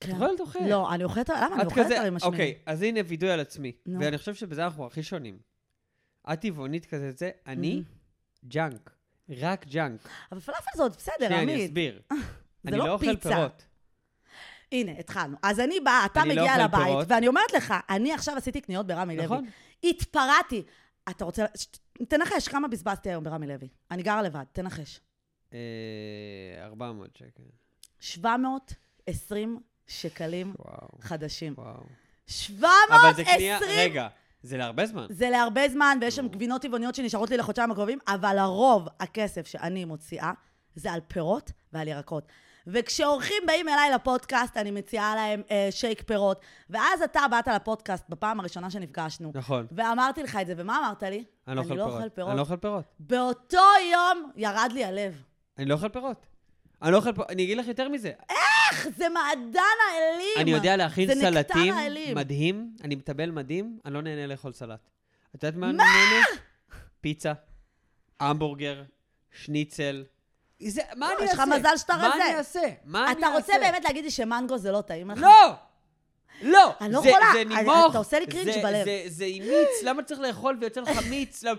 כן. 0.00 0.10
את 0.10 0.14
אוכלת 0.14 0.38
דוחה. 0.38 0.58
לא, 0.68 0.94
אני 0.94 1.04
אוכלת, 1.04 1.28
למה? 1.28 1.56
אני 1.56 1.64
אוכלת 1.64 1.86
דברים 1.86 2.14
משמינים. 2.14 2.34
אוקיי, 2.34 2.54
אז 2.66 2.82
הנה 2.82 3.00
וידוי 3.06 3.30
על 3.30 3.40
עצמי. 3.40 3.72
ואני 4.00 4.18
חושב 4.18 4.34
שבזה 4.34 4.64
אנחנו 4.64 4.86
הכי 4.86 5.02
שונים. 5.02 5.38
את 6.32 6.40
טבעונית 6.40 6.86
כזה, 6.86 7.12
זה, 7.12 7.30
אני 7.46 7.82
ג'אנק. 8.44 8.90
רק 9.28 9.66
ג'אנק. 9.66 10.08
אבל 10.32 10.40
פלאפל 10.40 10.70
זה 10.76 10.82
עוד 10.82 10.96
בסדר, 10.96 11.14
שנייה, 11.26 11.42
אני 11.42 11.52
עמית. 11.52 11.66
אסביר. 11.66 12.00
אני 12.66 12.78
לא 12.78 12.86
לא 12.86 12.92
אוכל. 12.92 13.16
פירות. 13.16 13.66
הנה, 14.72 14.92
התחלנו. 14.92 15.36
אז 15.42 15.60
אני 15.60 15.80
באה, 15.80 16.06
אתה 16.06 16.24
לא 16.24 16.30
מגיע 16.30 16.64
לבית. 16.64 17.06
ואני 17.08 17.28
אומרת 17.28 17.52
לך, 17.52 17.74
אני 17.90 18.12
עכשיו 18.12 18.36
עשיתי 18.36 18.60
קניות 18.60 18.86
ברמי 18.86 19.16
לוי. 19.16 19.24
נכון? 19.24 19.46
התפרעתי. 19.84 20.62
אתה 21.10 21.24
רוצה... 21.24 21.46
תנחש, 22.08 22.48
כמה 22.48 22.68
בזבזתי 22.68 23.08
היום 23.08 23.24
ברמי 23.24 23.46
לוי? 23.46 23.68
אני 23.90 24.02
גרה 24.02 24.22
לבד, 24.22 24.44
תנחש. 24.52 25.00
אה, 25.52 25.58
400 26.64 27.16
שקל. 27.16 27.42
720 28.00 29.60
שקלים 29.86 30.54
חדשים. 31.00 31.54
וואו. 31.58 31.82
720! 32.26 33.00
אבל 33.00 33.14
זה 33.16 33.24
קנייה, 33.24 33.58
רגע, 33.68 34.08
זה 34.46 34.56
להרבה 34.56 34.86
זמן. 34.86 35.06
זה 35.10 35.30
להרבה 35.30 35.68
זמן, 35.68 35.98
ויש 36.00 36.16
שם 36.16 36.28
גבינות 36.28 36.62
טבעוניות 36.62 36.94
שנשארות 36.94 37.30
לי 37.30 37.36
לחודשיים 37.36 37.70
הקרובים, 37.70 37.98
אבל 38.08 38.38
הרוב 38.38 38.88
הכסף 39.00 39.46
שאני 39.46 39.84
מוציאה 39.84 40.32
זה 40.74 40.92
על 40.92 41.00
פירות 41.08 41.52
ועל 41.72 41.88
ירקות. 41.88 42.28
וכשאורחים 42.66 43.42
באים 43.46 43.68
אליי 43.68 43.90
לפודקאסט, 43.94 44.56
אני 44.56 44.70
מציעה 44.70 45.14
להם 45.14 45.42
אה, 45.50 45.68
שייק 45.70 46.02
פירות. 46.02 46.40
ואז 46.70 47.02
אתה 47.02 47.20
באת 47.30 47.48
לפודקאסט 47.48 48.04
בפעם 48.08 48.40
הראשונה 48.40 48.70
שנפגשנו, 48.70 49.32
נכון. 49.34 49.66
ואמרתי 49.72 50.22
לך 50.22 50.38
את 50.42 50.46
זה, 50.46 50.54
ומה 50.56 50.78
אמרת 50.78 51.02
לי? 51.02 51.24
אני 51.48 51.56
לא 51.56 51.60
אוכל 51.60 52.08
פירות. 52.08 52.30
אני 52.30 52.36
לא 52.36 52.42
אוכל 52.42 52.56
פירות. 52.56 52.84
באותו 53.00 53.62
יום 53.92 54.30
ירד 54.36 54.70
לי 54.72 54.84
הלב. 54.84 55.22
אני 55.58 55.66
לא 55.66 55.74
אוכל 55.74 55.88
פירות. 55.88 56.26
אני 56.82 56.92
לא 56.92 56.96
אוכל 56.96 57.12
פירות. 57.12 57.30
אני 57.30 57.44
אגיד 57.44 57.58
לך 57.58 57.66
יותר 57.66 57.88
מזה. 57.88 58.12
איך? 58.30 58.88
זה 58.96 59.08
מעדן 59.08 59.60
האלים! 59.90 60.36
אני 60.38 60.50
יודע 60.50 60.76
להכין 60.76 61.14
זה 61.14 61.20
סלטים 61.20 61.74
האלים. 61.74 62.16
מדהים, 62.16 62.70
אני 62.84 62.94
מטבל 62.94 63.30
מדהים, 63.30 63.78
אני 63.84 63.94
לא 63.94 64.02
נהנה 64.02 64.26
לאכול 64.26 64.52
סלט. 64.52 64.90
את 65.34 65.44
יודעת 65.44 65.58
מה 65.58 65.66
אני 65.68 65.76
נהנה? 65.76 66.26
פיצה, 67.00 67.32
המבורגר, 68.20 68.82
שניצל. 69.30 70.04
זה, 70.62 70.82
מה 70.96 71.12
אני 71.12 71.24
יש 71.24 71.32
לך 71.32 71.40
אעשה? 71.40 71.56
מזל 71.58 71.76
שאתה 71.76 71.96
מה 71.96 72.06
רזה. 72.06 72.24
אני 72.26 72.36
אעשה? 72.36 72.60
מה 72.84 72.98
אני 73.04 73.08
אעשה? 73.08 73.18
אתה 73.18 73.36
רוצה 73.36 73.52
באמת 73.60 73.84
להגיד 73.84 74.04
לי 74.04 74.10
שמנגו 74.10 74.58
זה 74.58 74.72
לא 74.72 74.80
טעים 74.80 75.10
לך? 75.10 75.18
לא! 75.18 75.54
לא! 76.42 76.70
אני 76.80 76.92
לא 76.92 77.00
זה- 77.02 77.08
יכולה. 77.08 77.26
זה 77.32 77.44
נימוך. 77.44 77.86
אתה 77.90 77.98
עושה 77.98 78.18
לי 78.18 78.26
קרינג' 78.26 78.50
זה- 78.52 78.60
בלב. 78.62 78.84
זה- 78.84 79.02
זה 79.06 79.24
עם 79.28 79.42
מיץ, 79.42 79.82
למה 79.82 80.02
צריך 80.02 80.20
לאכול 80.20 80.58
ויוצא 80.60 80.80
לך 80.80 80.88
מיץ? 81.10 81.42
למה- 81.44 81.56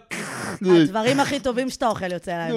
הדברים 0.82 1.20
הכי 1.20 1.40
טובים 1.40 1.70
שאתה 1.70 1.88
אוכל 1.88 2.12
יוצא 2.12 2.32
להם. 2.32 2.52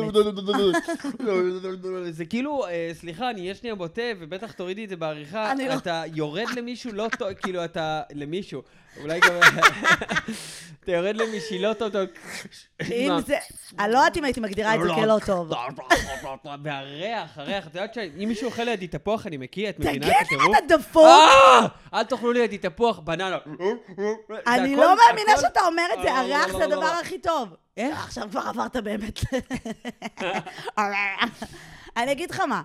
זה 2.11 2.25
כאילו, 2.25 2.67
אה, 2.67 2.91
סליחה, 2.95 3.31
אני 3.31 3.41
אהיה 3.41 3.55
שנייה 3.55 3.75
בוטה, 3.75 4.03
ובטח 4.21 4.53
תורידי 4.53 4.85
את 4.85 4.89
זה 4.89 4.97
בעריכה. 4.97 5.51
לא- 5.69 5.75
אתה 5.75 6.03
יורד 6.15 6.47
למישהו 6.57 6.93
לא 6.93 7.07
טוב, 7.19 7.33
כאילו 7.35 7.65
אתה, 7.65 8.01
למישהו, 8.15 8.63
אולי 9.01 9.21
גם... 9.21 9.35
אתה 10.85 10.93
יורד 10.93 11.17
למישהי 11.17 11.59
לא 11.63 11.73
טוב. 11.73 11.93
אם 12.93 13.11
זה... 13.27 13.37
אני 13.79 13.93
לא 13.93 13.99
יודעת 13.99 14.17
אם 14.17 14.25
הייתי 14.25 14.41
מגדירה 14.41 14.75
את 14.75 14.81
זה 14.83 14.89
כלא 14.95 15.19
טוב. 15.27 15.53
והריח, 16.65 17.39
הריח, 17.39 17.67
את 17.67 17.75
יודעת 17.75 17.95
שאם 17.95 18.29
מישהו 18.29 18.47
אוכל 18.47 18.63
לידי 18.65 18.87
תפוח, 18.87 19.27
אני 19.27 19.37
מקיא, 19.37 19.69
את 19.69 19.79
מבינה 19.79 19.93
תגיד 19.93 20.03
את 20.05 20.09
לי, 20.09 20.37
הטירוף? 20.37 20.57
אתה 20.59 20.77
דפוק? 20.77 21.05
אל 22.01 22.05
תאכלו 22.05 22.33
לידי 22.33 22.59
תפוח, 22.59 22.99
בננה. 22.99 23.39
אני 24.47 24.77
זה 24.77 24.81
לא 24.81 24.97
מאמינה 24.97 25.37
שאתה 25.41 25.61
אומר 25.67 25.87
את 25.95 25.99
זה, 26.03 26.09
לא, 26.09 26.15
לא, 26.15 26.19
הריח 26.19 26.47
לא, 26.47 26.59
זה 26.59 26.67
לא, 26.67 26.75
הדבר. 26.75 26.87
הכי 26.87 27.19
טוב. 27.19 27.49
איך? 27.77 28.05
עכשיו 28.05 28.29
כבר 28.31 28.41
עברת 28.41 28.77
באמת. 28.77 29.19
אני 31.97 32.13
אגיד 32.13 32.31
לך 32.31 32.41
מה, 32.41 32.63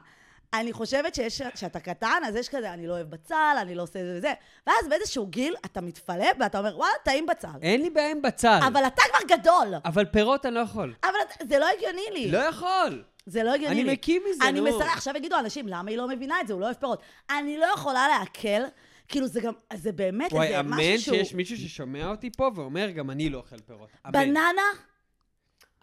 אני 0.54 0.74
חושבת 0.74 1.16
שיש, 1.16 1.42
קטן, 1.84 2.22
אז 2.28 2.36
יש 2.36 2.50
כזה, 2.50 2.74
אני 2.74 2.88
לא 2.88 2.94
אוהב 2.94 3.10
בצל, 3.10 3.56
אני 3.62 3.76
לא 3.76 3.84
עושה 3.84 4.00
זה 4.00 4.14
וזה, 4.18 4.34
ואז 4.68 4.88
באיזשהו 4.90 5.28
גיל 5.28 5.56
אתה 5.66 5.82
מתפלא 5.82 6.28
ואתה 6.40 6.58
אומר, 6.60 6.78
וואלה, 6.78 6.94
טעים 7.04 7.26
בצל. 7.26 7.48
אין 7.62 7.82
לי 7.82 7.90
בעיה 7.90 8.12
עם 8.12 8.22
בצל. 8.22 8.60
אבל 8.68 8.88
אתה 8.88 9.02
כבר 9.10 9.36
גדול. 9.38 9.74
אבל 9.86 10.06
פירות 10.06 10.46
אני 10.46 10.56
לא 10.56 10.60
יכול. 10.60 10.94
אבל 11.04 11.48
זה 11.50 11.60
לא 11.60 11.66
הגיוני 11.78 12.06
לי. 12.12 12.32
לא 12.32 12.38
יכול. 12.38 13.04
זה 13.26 13.44
לא 13.44 13.54
הגיוני 13.54 13.76
לי. 13.76 13.82
אני 13.82 13.94
מקיא 13.94 14.20
מזה, 14.30 14.44
אני 14.44 14.60
נו. 14.60 14.66
מסרב, 14.66 14.90
עכשיו 14.94 15.18
יגידו 15.18 15.40
אנשים, 15.40 15.68
למה 15.68 15.90
היא 15.90 15.98
לא 15.98 16.08
מבינה 16.08 16.42
את 16.42 16.48
זה? 16.48 16.54
הוא 16.54 16.62
לא 16.62 16.66
אוהב 16.66 16.76
פירות. 16.78 17.02
אני 17.30 17.58
לא 17.58 17.66
יכולה 17.74 18.08
לעכל, 18.08 18.64
כאילו 19.08 19.28
זה 19.28 19.42
גם, 19.42 19.54
זה 19.74 19.92
באמת 19.92 20.34
וואי, 20.34 20.48
איזה 20.48 20.60
אמן 20.60 20.78
משהו 20.78 21.02
שהוא... 21.02 21.18
שיש 21.18 21.34
מישהו 21.34 21.58
ששומע 21.58 22.08
אותי 22.08 22.30
פה 22.32 22.52
ואומר, 22.56 22.92
גם 22.92 23.12
אני 23.12 23.30
לא 23.30 23.38
אוכל 23.38 23.60
פירות. 23.60 23.90
אמן. 24.06 24.12
בננה, 24.14 24.62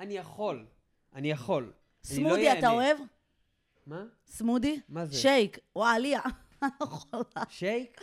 אני 0.00 0.14
יכול. 0.16 0.66
אני 1.14 1.30
יכול. 1.30 1.62
אני 1.62 2.22
לא 2.22 2.28
סמודי 2.28 2.52
אתה. 2.52 2.70
אוהב? 2.70 2.98
מה? 3.86 4.04
סמודי? 4.26 4.80
מה 4.88 5.06
זה? 5.06 5.14
שייק, 5.16 5.58
וואי, 5.76 5.96
עליה. 5.96 6.20
אני 6.62 6.70
לא. 7.12 7.22
שייק? 7.48 8.00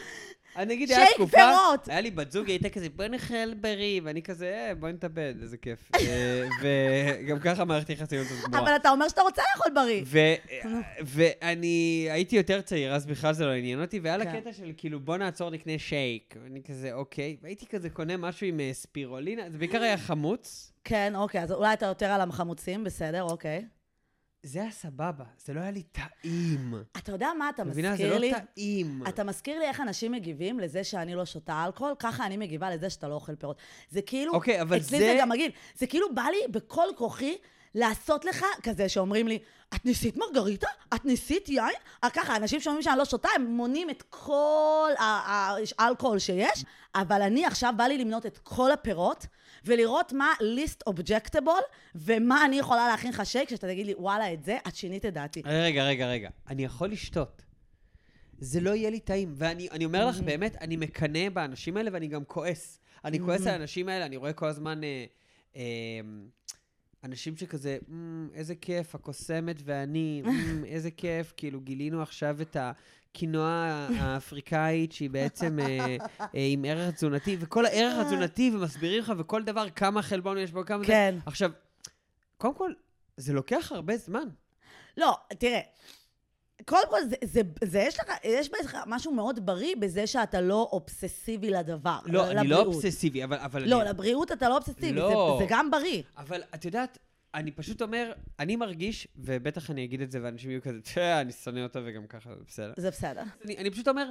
אני 0.55 0.75
נגיד, 0.75 0.87
שייק 0.87 0.99
היה 0.99 1.07
תקופה, 1.15 1.37
פירות. 1.37 1.89
היה 1.89 2.01
לי 2.01 2.11
בת 2.11 2.31
זוג, 2.31 2.45
היא 2.47 2.53
הייתה 2.53 2.69
כזה, 2.69 2.87
בוא 2.95 3.05
נאכל 3.05 3.53
בריא, 3.53 4.01
ואני 4.03 4.21
כזה, 4.21 4.45
אה, 4.45 4.75
בוא 4.75 4.89
נתאבד, 4.89 5.33
איזה 5.41 5.57
כיף. 5.57 5.91
אה, 5.95 6.47
וגם 6.61 7.39
ככה 7.39 7.65
מערכת 7.65 7.89
יחסים 7.89 8.19
הזאת 8.19 8.37
גמורה. 8.43 8.59
אבל 8.63 8.75
אתה 8.75 8.89
אומר 8.89 9.07
שאתה 9.09 9.21
רוצה 9.21 9.41
לאכול 9.55 9.71
בריא. 9.75 10.03
ואני 11.01 12.07
הייתי 12.11 12.35
יותר 12.35 12.61
צעיר, 12.61 12.95
אז 12.95 13.05
בכלל 13.05 13.33
זה 13.33 13.45
לא 13.45 13.51
עניין 13.51 13.81
אותי, 13.81 13.99
והיה 13.99 14.17
לה 14.17 14.25
כן. 14.25 14.39
קטע 14.39 14.53
של 14.53 14.71
כאילו, 14.77 14.99
בוא 14.99 15.17
נעצור, 15.17 15.49
נקנה 15.49 15.73
שייק. 15.77 16.35
ואני 16.43 16.63
כזה, 16.63 16.93
אוקיי. 16.93 17.37
והייתי 17.41 17.65
כזה 17.65 17.89
קונה 17.89 18.17
משהו 18.17 18.47
עם 18.47 18.59
אה, 18.59 18.69
ספירולינה, 18.73 19.49
זה 19.51 19.57
בעיקר 19.57 19.81
היה 19.81 19.97
חמוץ. 19.97 20.71
כן, 20.83 21.13
אוקיי, 21.15 21.43
אז 21.43 21.51
אולי 21.51 21.73
אתה 21.73 21.85
יותר 21.85 22.05
על 22.05 22.21
החמוצים, 22.21 22.83
בסדר, 22.83 23.23
אוקיי. 23.23 23.65
זה 24.43 24.61
היה 24.61 24.71
סבבה, 24.71 25.23
זה 25.45 25.53
לא 25.53 25.59
היה 25.59 25.71
לי 25.71 25.83
טעים. 25.83 26.73
אתה 26.97 27.11
יודע 27.11 27.29
מה 27.39 27.49
אתה 27.49 27.63
מבינה? 27.63 27.87
זה 27.87 27.93
מזכיר 27.93 28.13
לא 28.13 28.19
לי? 28.19 28.31
טעים. 28.55 29.03
אתה 29.07 29.23
מזכיר 29.23 29.59
לי 29.59 29.65
איך 29.65 29.81
אנשים 29.81 30.11
מגיבים 30.11 30.59
לזה 30.59 30.83
שאני 30.83 31.15
לא 31.15 31.25
שותה 31.25 31.65
אלכוהול, 31.65 31.93
ככה 31.99 32.25
אני 32.25 32.37
מגיבה 32.37 32.69
לזה 32.69 32.89
שאתה 32.89 33.07
לא 33.07 33.13
אוכל 33.13 33.35
פירות. 33.35 33.57
זה 33.89 34.01
כאילו, 34.01 34.33
אוקיי, 34.33 34.61
אבל 34.61 34.77
אצלי 34.77 34.99
זה- 34.99 35.05
זה 35.05 35.17
גם 35.21 35.29
מגעיל. 35.29 35.51
זה 35.77 35.87
כאילו 35.87 36.15
בא 36.15 36.21
לי 36.21 36.37
בכל 36.51 36.87
כוחי 36.95 37.37
לעשות 37.75 38.25
לך 38.25 38.45
כזה 38.63 38.89
שאומרים 38.89 39.27
לי, 39.27 39.39
את 39.75 39.85
ניסית 39.85 40.17
מרגריטה? 40.17 40.67
את 40.95 41.05
ניסית 41.05 41.49
יין? 41.49 41.65
אה, 42.03 42.09
ככה, 42.09 42.35
אנשים 42.35 42.59
שאומרים 42.59 42.83
שאני 42.83 42.97
לא 42.97 43.05
שותה, 43.05 43.29
הם 43.35 43.45
מונים 43.45 43.89
את 43.89 44.03
כל 44.09 44.89
האלכוהול 45.79 46.19
שיש, 46.19 46.65
אבל 46.95 47.21
אני 47.21 47.45
עכשיו 47.45 47.73
בא 47.77 47.83
לי 47.83 47.97
למנות 47.97 48.25
את 48.25 48.37
כל 48.37 48.71
הפירות, 48.71 49.25
ולראות 49.65 50.13
מה 50.13 50.33
least 50.39 50.93
objectable, 50.93 51.63
ומה 51.95 52.45
אני 52.45 52.59
יכולה 52.59 52.87
להכין 52.87 53.09
לך 53.09 53.25
שייק, 53.25 53.49
שאתה 53.49 53.67
תגיד 53.67 53.85
לי, 53.85 53.93
וואלה, 53.97 54.33
את 54.33 54.43
זה, 54.43 54.57
את 54.67 54.75
שינית 54.75 55.05
את 55.05 55.13
דעתי. 55.13 55.41
רגע, 55.45 55.83
רגע, 55.83 56.07
רגע. 56.07 56.29
אני 56.47 56.63
יכול 56.63 56.89
לשתות. 56.89 57.41
זה 58.39 58.61
לא 58.61 58.75
יהיה 58.75 58.89
לי 58.89 58.99
טעים. 58.99 59.33
ואני 59.37 59.67
אני 59.71 59.85
אומר 59.85 60.05
לך, 60.07 60.19
באמת, 60.19 60.55
אני 60.61 60.77
מקנא 60.77 61.29
באנשים 61.29 61.77
האלה 61.77 61.89
ואני 61.93 62.07
גם 62.07 62.25
כועס. 62.25 62.79
אני 63.05 63.19
כועס 63.19 63.41
על 63.41 63.47
האנשים 63.47 63.89
האלה, 63.89 64.05
אני 64.05 64.17
רואה 64.17 64.33
כל 64.33 64.47
הזמן 64.47 64.83
אה, 64.83 65.05
אה, 65.55 65.61
אנשים 67.03 67.37
שכזה, 67.37 67.77
"מ, 67.87 68.27
איזה 68.33 68.55
כיף, 68.55 68.95
הקוסמת 68.95 69.55
ואני, 69.63 70.21
"מ, 70.21 70.25
איזה 70.65 70.91
כיף, 70.91 71.33
כאילו 71.37 71.61
גילינו 71.61 72.01
עכשיו 72.01 72.41
את 72.41 72.57
הקינוע 73.11 73.47
האפריקאית 73.99 74.91
שהיא 74.91 75.09
בעצם 75.09 75.59
אה, 75.59 75.97
אה, 76.19 76.27
עם 76.33 76.65
ערך 76.65 76.93
תזונתי, 76.95 77.37
וכל 77.39 77.65
הערך 77.65 77.97
התזונתי, 77.97 78.51
ומסבירים 78.53 78.99
לך, 78.99 79.13
וכל 79.17 79.43
דבר, 79.43 79.69
כמה 79.69 80.01
חלבון 80.01 80.37
יש 80.37 80.51
בו, 80.51 80.65
כמה 80.65 80.79
זה. 80.79 80.85
כן. 80.85 81.15
עכשיו, 81.25 81.51
קודם 82.37 82.53
כל, 82.55 82.71
זה 83.17 83.33
לוקח 83.33 83.71
הרבה 83.71 83.97
זמן. 83.97 84.27
לא, 84.97 85.17
תראה, 85.39 85.59
קודם 86.65 86.89
כל, 86.89 87.03
זה, 87.09 87.15
זה, 87.23 87.41
זה 87.63 87.79
יש 87.79 87.99
לך, 87.99 88.11
יש 88.23 88.49
בך 88.49 88.75
משהו 88.87 89.11
מאוד 89.11 89.45
בריא 89.45 89.75
בזה 89.79 90.07
שאתה 90.07 90.41
לא 90.41 90.69
אובססיבי 90.71 91.49
לדבר. 91.49 91.99
לא, 92.05 92.27
אני 92.27 92.35
לא 92.35 92.41
לבריאות. 92.41 92.65
אובססיבי, 92.65 93.23
אבל... 93.23 93.37
אבל 93.37 93.69
לא, 93.69 93.81
אני... 93.81 93.89
לבריאות 93.89 94.31
אתה 94.31 94.49
לא 94.49 94.55
אובססיבי, 94.55 94.91
לא. 94.91 95.37
זה, 95.39 95.45
זה 95.45 95.49
גם 95.49 95.71
בריא. 95.71 96.03
אבל 96.17 96.41
את 96.55 96.65
יודעת, 96.65 96.97
אני 97.35 97.51
פשוט 97.51 97.81
אומר, 97.81 98.11
אני 98.39 98.55
מרגיש, 98.55 99.07
ובטח 99.15 99.71
אני 99.71 99.83
אגיד 99.83 100.01
את 100.01 100.11
זה, 100.11 100.19
ואנשים 100.23 100.51
יהיו 100.51 100.61
כזה, 100.61 100.81
תראה, 100.81 101.21
אני 101.21 101.31
שונא 101.31 101.59
אותו 101.59 101.79
וגם 101.85 102.07
ככה, 102.07 102.29
זה 102.35 102.43
בסדר. 102.47 102.73
זה 102.77 102.89
בסדר. 102.89 103.23
אני, 103.45 103.57
אני 103.57 103.71
פשוט 103.71 103.87
אומר, 103.87 104.09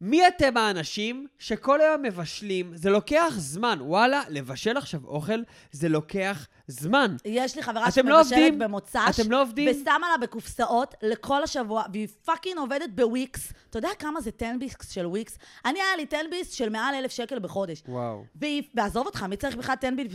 מי 0.00 0.28
אתם 0.28 0.56
האנשים 0.56 1.26
שכל 1.38 1.80
היום 1.80 2.02
מבשלים? 2.02 2.76
זה 2.76 2.90
לוקח 2.90 3.34
זמן. 3.36 3.78
וואלה, 3.80 4.22
לבשל 4.28 4.76
עכשיו 4.76 5.04
אוכל, 5.04 5.40
זה 5.72 5.88
לוקח 5.88 6.48
זמן. 6.68 7.16
יש 7.24 7.56
לי 7.56 7.62
חברה 7.62 7.84
לא 7.84 7.90
שמבשלת 7.90 8.18
עובדים? 8.18 8.58
במוצ"ש, 8.58 9.20
אתם 9.20 9.30
לא 9.30 9.42
עובדים? 9.42 9.68
ושמה 9.70 10.08
לה 10.10 10.18
בקופסאות 10.20 10.94
לכל 11.02 11.42
השבוע, 11.42 11.84
והיא 11.92 12.08
fucking 12.24 12.58
עובדת 12.58 12.90
ב 12.94 13.06
Wix. 13.06 13.52
אתה 13.70 13.78
יודע 13.78 13.88
כמה 13.98 14.20
זה 14.20 14.30
תן 14.30 14.48
ביס 14.48 14.76
של 14.90 15.06
Wix? 15.06 15.38
אני, 15.64 15.78
היה 15.78 15.96
לי 15.96 16.06
תן 16.06 16.24
ביס 16.24 16.52
של 16.52 16.68
מעל 16.68 16.94
אלף 16.94 17.10
שקל 17.10 17.38
בחודש. 17.38 17.82
וואו. 17.88 18.24
והיא, 18.36 18.62
ועזוב 18.74 19.06
אותך, 19.06 19.22
מי 19.22 19.36
צריך 19.36 19.56
בכלל 19.56 19.74
תן 19.74 19.89
ביס 19.89 20.12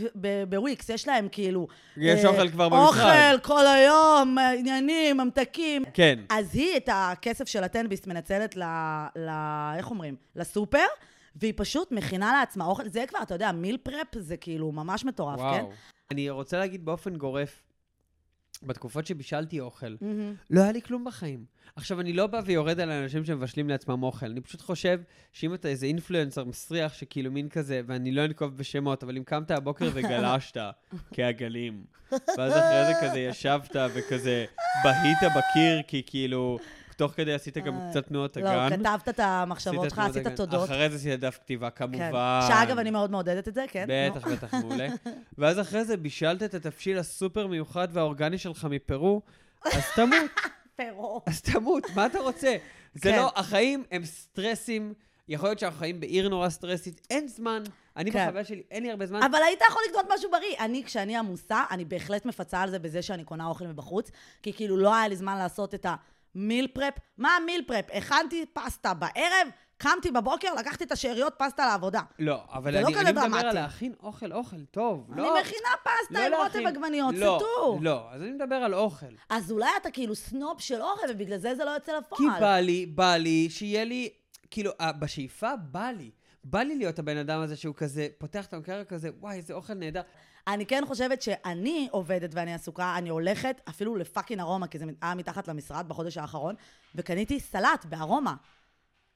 בוויקס? 0.48 0.88
יש 0.88 1.08
להם 1.08 1.28
כאילו... 1.32 1.66
יש 1.96 2.24
אה, 2.24 2.30
אוכל 2.30 2.48
כבר 2.48 2.68
במשרד. 2.68 2.88
אוכל 2.88 3.38
כל 3.38 3.66
היום, 3.66 4.38
עניינים, 4.58 5.16
ממתקים. 5.16 5.84
כן. 5.94 6.18
אז 6.30 6.54
היא 6.54 6.76
את 6.76 6.88
הכסף 6.92 7.48
של 7.48 7.64
הטנביס 7.64 8.06
מנצלת 8.06 8.56
ל... 8.56 8.62
ל... 9.16 9.30
איך 9.76 9.90
אומרים? 9.90 10.16
לסופר, 10.36 10.86
והיא 11.36 11.52
פשוט 11.56 11.92
מכינה 11.92 12.32
לעצמה 12.32 12.64
אוכל. 12.64 12.88
זה 12.88 13.04
כבר, 13.08 13.18
אתה 13.22 13.34
יודע, 13.34 13.52
מיל 13.52 13.76
פרפ 13.76 14.18
זה 14.18 14.36
כאילו 14.36 14.72
ממש 14.72 15.04
מטורף, 15.04 15.38
כן? 15.38 15.44
וואו. 15.44 15.72
אני 16.10 16.30
רוצה 16.30 16.58
להגיד 16.58 16.84
באופן 16.84 17.16
גורף, 17.16 17.62
בתקופות 18.62 19.06
שבישלתי 19.06 19.60
אוכל, 19.60 19.94
מהמם. 20.00 20.34
לא 20.50 20.60
היה 20.60 20.72
לי 20.72 20.82
כלום 20.82 21.04
בחיים. 21.04 21.44
עכשיו, 21.76 22.00
אני 22.00 22.12
לא 22.12 22.26
בא 22.26 22.40
ויורד 22.44 22.80
על 22.80 22.90
אנשים 22.90 23.24
שמבשלים 23.24 23.68
לעצמם 23.68 24.02
אוכל. 24.02 24.26
אני 24.26 24.40
פשוט 24.40 24.60
חושב 24.60 25.00
שאם 25.32 25.54
אתה 25.54 25.68
איזה 25.68 25.86
אינפלואנסר 25.86 26.44
מסריח, 26.44 26.94
שכאילו 26.94 27.30
מין 27.30 27.48
כזה, 27.48 27.80
ואני 27.86 28.12
לא 28.12 28.24
אנקוב 28.24 28.56
בשמות, 28.56 29.02
אבל 29.02 29.16
אם 29.16 29.24
קמת 29.24 29.50
הבוקר 29.50 29.90
וגלשת 29.94 30.56
כעגלים, 31.14 31.84
ואז 32.10 32.52
אחרי 32.52 32.86
זה 32.86 32.92
כזה 33.02 33.18
ישבת 33.18 33.76
וכזה 33.94 34.44
בהית 34.84 35.18
בקיר, 35.22 35.82
כי 35.86 36.02
כאילו, 36.06 36.58
תוך 36.96 37.12
כדי 37.12 37.34
עשית 37.34 37.58
גם 37.58 37.80
אה, 37.80 37.90
קצת 37.90 38.06
תנועות 38.06 38.36
לא, 38.36 38.48
הגן. 38.48 38.76
כתבת 38.76 39.08
את 39.08 39.20
המחשבות 39.20 39.90
שלך, 39.90 39.98
עשית. 39.98 40.26
תודות. 40.28 40.64
אחרי 40.64 40.90
זה 40.90 40.96
עשית 40.96 41.20
דף 41.20 41.38
כתיבה, 41.42 41.70
כן. 41.70 41.86
כמובן. 41.86 42.40
שאגב, 42.48 42.78
אני 42.78 42.90
מאוד 42.90 43.10
מעודדת 43.10 43.48
את 43.48 43.54
זה, 43.54 43.64
כן? 43.68 43.86
בטח, 43.88 44.28
בטח, 44.28 44.54
מעולה. 44.54 44.88
ואז 45.38 45.60
אחרי 45.60 45.84
זה 45.84 45.96
בישלת 45.96 46.42
את 46.42 46.54
התבשיל 46.54 46.98
הסופר 46.98 47.46
מיוחד 47.46 47.88
והאורגני 47.92 48.38
שלך 48.38 48.66
מפרו, 48.70 49.22
אז 49.64 49.82
תמות. 49.96 50.30
פרו. 50.76 51.22
אז 51.26 51.40
תמות, 51.42 51.84
מה 51.94 52.06
אתה 52.06 52.18
רוצה? 52.18 52.56
זה 52.94 53.10
כן. 53.10 53.16
לא, 53.16 53.32
החיים 53.36 53.84
הם 53.90 54.04
סטרסים, 54.04 54.94
יכול 55.28 55.48
להיות 55.48 55.58
שאנחנו 55.58 55.78
חיים 55.78 56.00
בעיר 56.00 56.28
נורא 56.28 56.48
סטרסית, 56.48 57.06
אין 57.10 57.28
זמן. 57.28 57.62
אני 57.96 58.12
כן. 58.12 58.26
בחוויה 58.26 58.44
שלי, 58.44 58.62
אין 58.70 58.82
לי 58.82 58.90
הרבה 58.90 59.06
זמן. 59.06 59.22
אבל 59.22 59.38
היית 59.46 59.60
יכול 59.70 59.82
לקנות 59.88 60.06
משהו 60.14 60.30
בריא. 60.30 60.56
אני, 60.60 60.84
כשאני 60.84 61.16
עמוסה, 61.16 61.64
אני 61.70 61.84
בהחלט 61.84 62.26
מפצה 62.26 62.60
על 62.60 62.70
זה 62.70 62.78
בזה 62.78 63.02
שאני 63.02 63.24
קונה 63.24 63.46
אוכל 63.46 63.66
מבחוץ, 63.66 64.10
כי 64.42 64.52
כאילו 64.52 64.76
לא 64.76 64.94
היה 64.94 65.08
לי 65.08 65.16
זמן 65.16 65.38
לעשות 65.38 65.74
את 65.74 65.86
ה 66.34 66.40
meal 66.40 66.66
prep. 66.66 66.94
מה 67.18 67.36
ה 67.36 67.41
meal 67.41 67.62
prep? 67.66 67.84
הכנתי 67.92 68.44
פסטה 68.52 68.94
בערב, 68.94 69.48
קמתי 69.78 70.10
בבוקר, 70.10 70.54
לקחתי 70.54 70.84
את 70.84 70.92
השאריות 70.92 71.34
פסטה 71.38 71.66
לעבודה. 71.66 72.00
לא, 72.18 72.42
אבל 72.52 72.72
זה 72.72 72.80
לא 72.80 72.86
אני 72.88 72.96
אני 72.96 73.12
מדבר. 73.12 73.38
על 73.38 73.54
להכין 73.54 73.92
אוכל, 74.02 74.32
אוכל 74.32 74.64
טוב. 74.64 75.10
אני 75.12 75.20
לא, 75.20 75.40
מכינה 75.40 75.68
פסטה 75.82 76.28
לא 76.28 76.36
עם 76.36 76.42
רוטב 76.42 76.66
עגבניות, 76.66 77.14
לא, 77.14 77.38
סטו. 77.40 77.78
לא, 77.82 78.12
אז 78.12 78.22
אני 78.22 78.30
מדבר 78.30 78.54
על 78.54 78.74
אוכל. 78.74 79.06
אז 79.30 79.52
אולי 79.52 79.70
אתה 79.76 79.90
כאילו 79.90 80.14
סנוב 80.14 80.60
של 80.60 80.82
אוכל, 80.82 81.06
ובגלל 81.10 81.38
זה 81.38 81.54
זה 81.54 81.64
לא 81.64 81.70
יוצא 81.70 81.92
כי 81.92 82.24
לפועל. 82.24 82.40
בא 82.40 82.58
לי, 82.58 82.86
בא 82.86 83.16
לי, 83.16 83.50
שיהיה 83.50 83.84
לי, 83.84 84.08
כאילו, 84.50 84.70
אה, 84.80 84.92
בשאיפה 84.92 85.56
בא 85.56 85.90
לי. 85.98 86.10
בא 86.44 86.60
לי 86.62 86.76
להיות 86.76 86.98
הבן 86.98 87.16
אדם 87.16 87.40
הזה 87.40 87.56
שהוא 87.56 87.74
כזה, 87.74 88.08
פותח 88.18 88.46
את 88.46 88.54
המקרר 88.54 88.84
כזה, 88.84 89.10
וואי, 89.20 89.36
איזה 89.36 89.54
אוכל 89.54 89.74
נהדר. 89.74 90.02
אני 90.48 90.66
כן 90.66 90.82
חושבת 90.86 91.22
שאני 91.22 91.88
עובדת 91.90 92.30
ואני 92.34 92.54
עסוקה, 92.54 92.94
אני 92.98 93.08
הולכת 93.08 93.60
אפילו 93.68 93.96
לפאקינג 93.96 94.40
ארומה, 94.40 94.66
כי 94.66 94.78
זה 94.78 94.84
היה 95.02 95.14
מתחת 95.14 95.48
למשרד 95.48 95.88
בחודש 95.88 96.16
האחרון, 96.16 96.54
וקניתי 96.94 97.40
סלט 97.40 97.84
בארומה. 97.84 98.34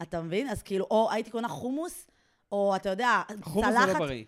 אתה 0.03 0.23
מבין? 0.23 0.49
אז 0.49 0.63
כאילו, 0.63 0.87
או 0.91 1.09
הייתי 1.13 1.31
קונה 1.31 1.49
חומוס, 1.49 2.07
או 2.53 2.77
אתה 2.77 2.89
יודע, 2.91 3.23
חומוס 3.43 3.75
זה 3.81 3.93
לא 3.93 3.99
בריא. 3.99 4.25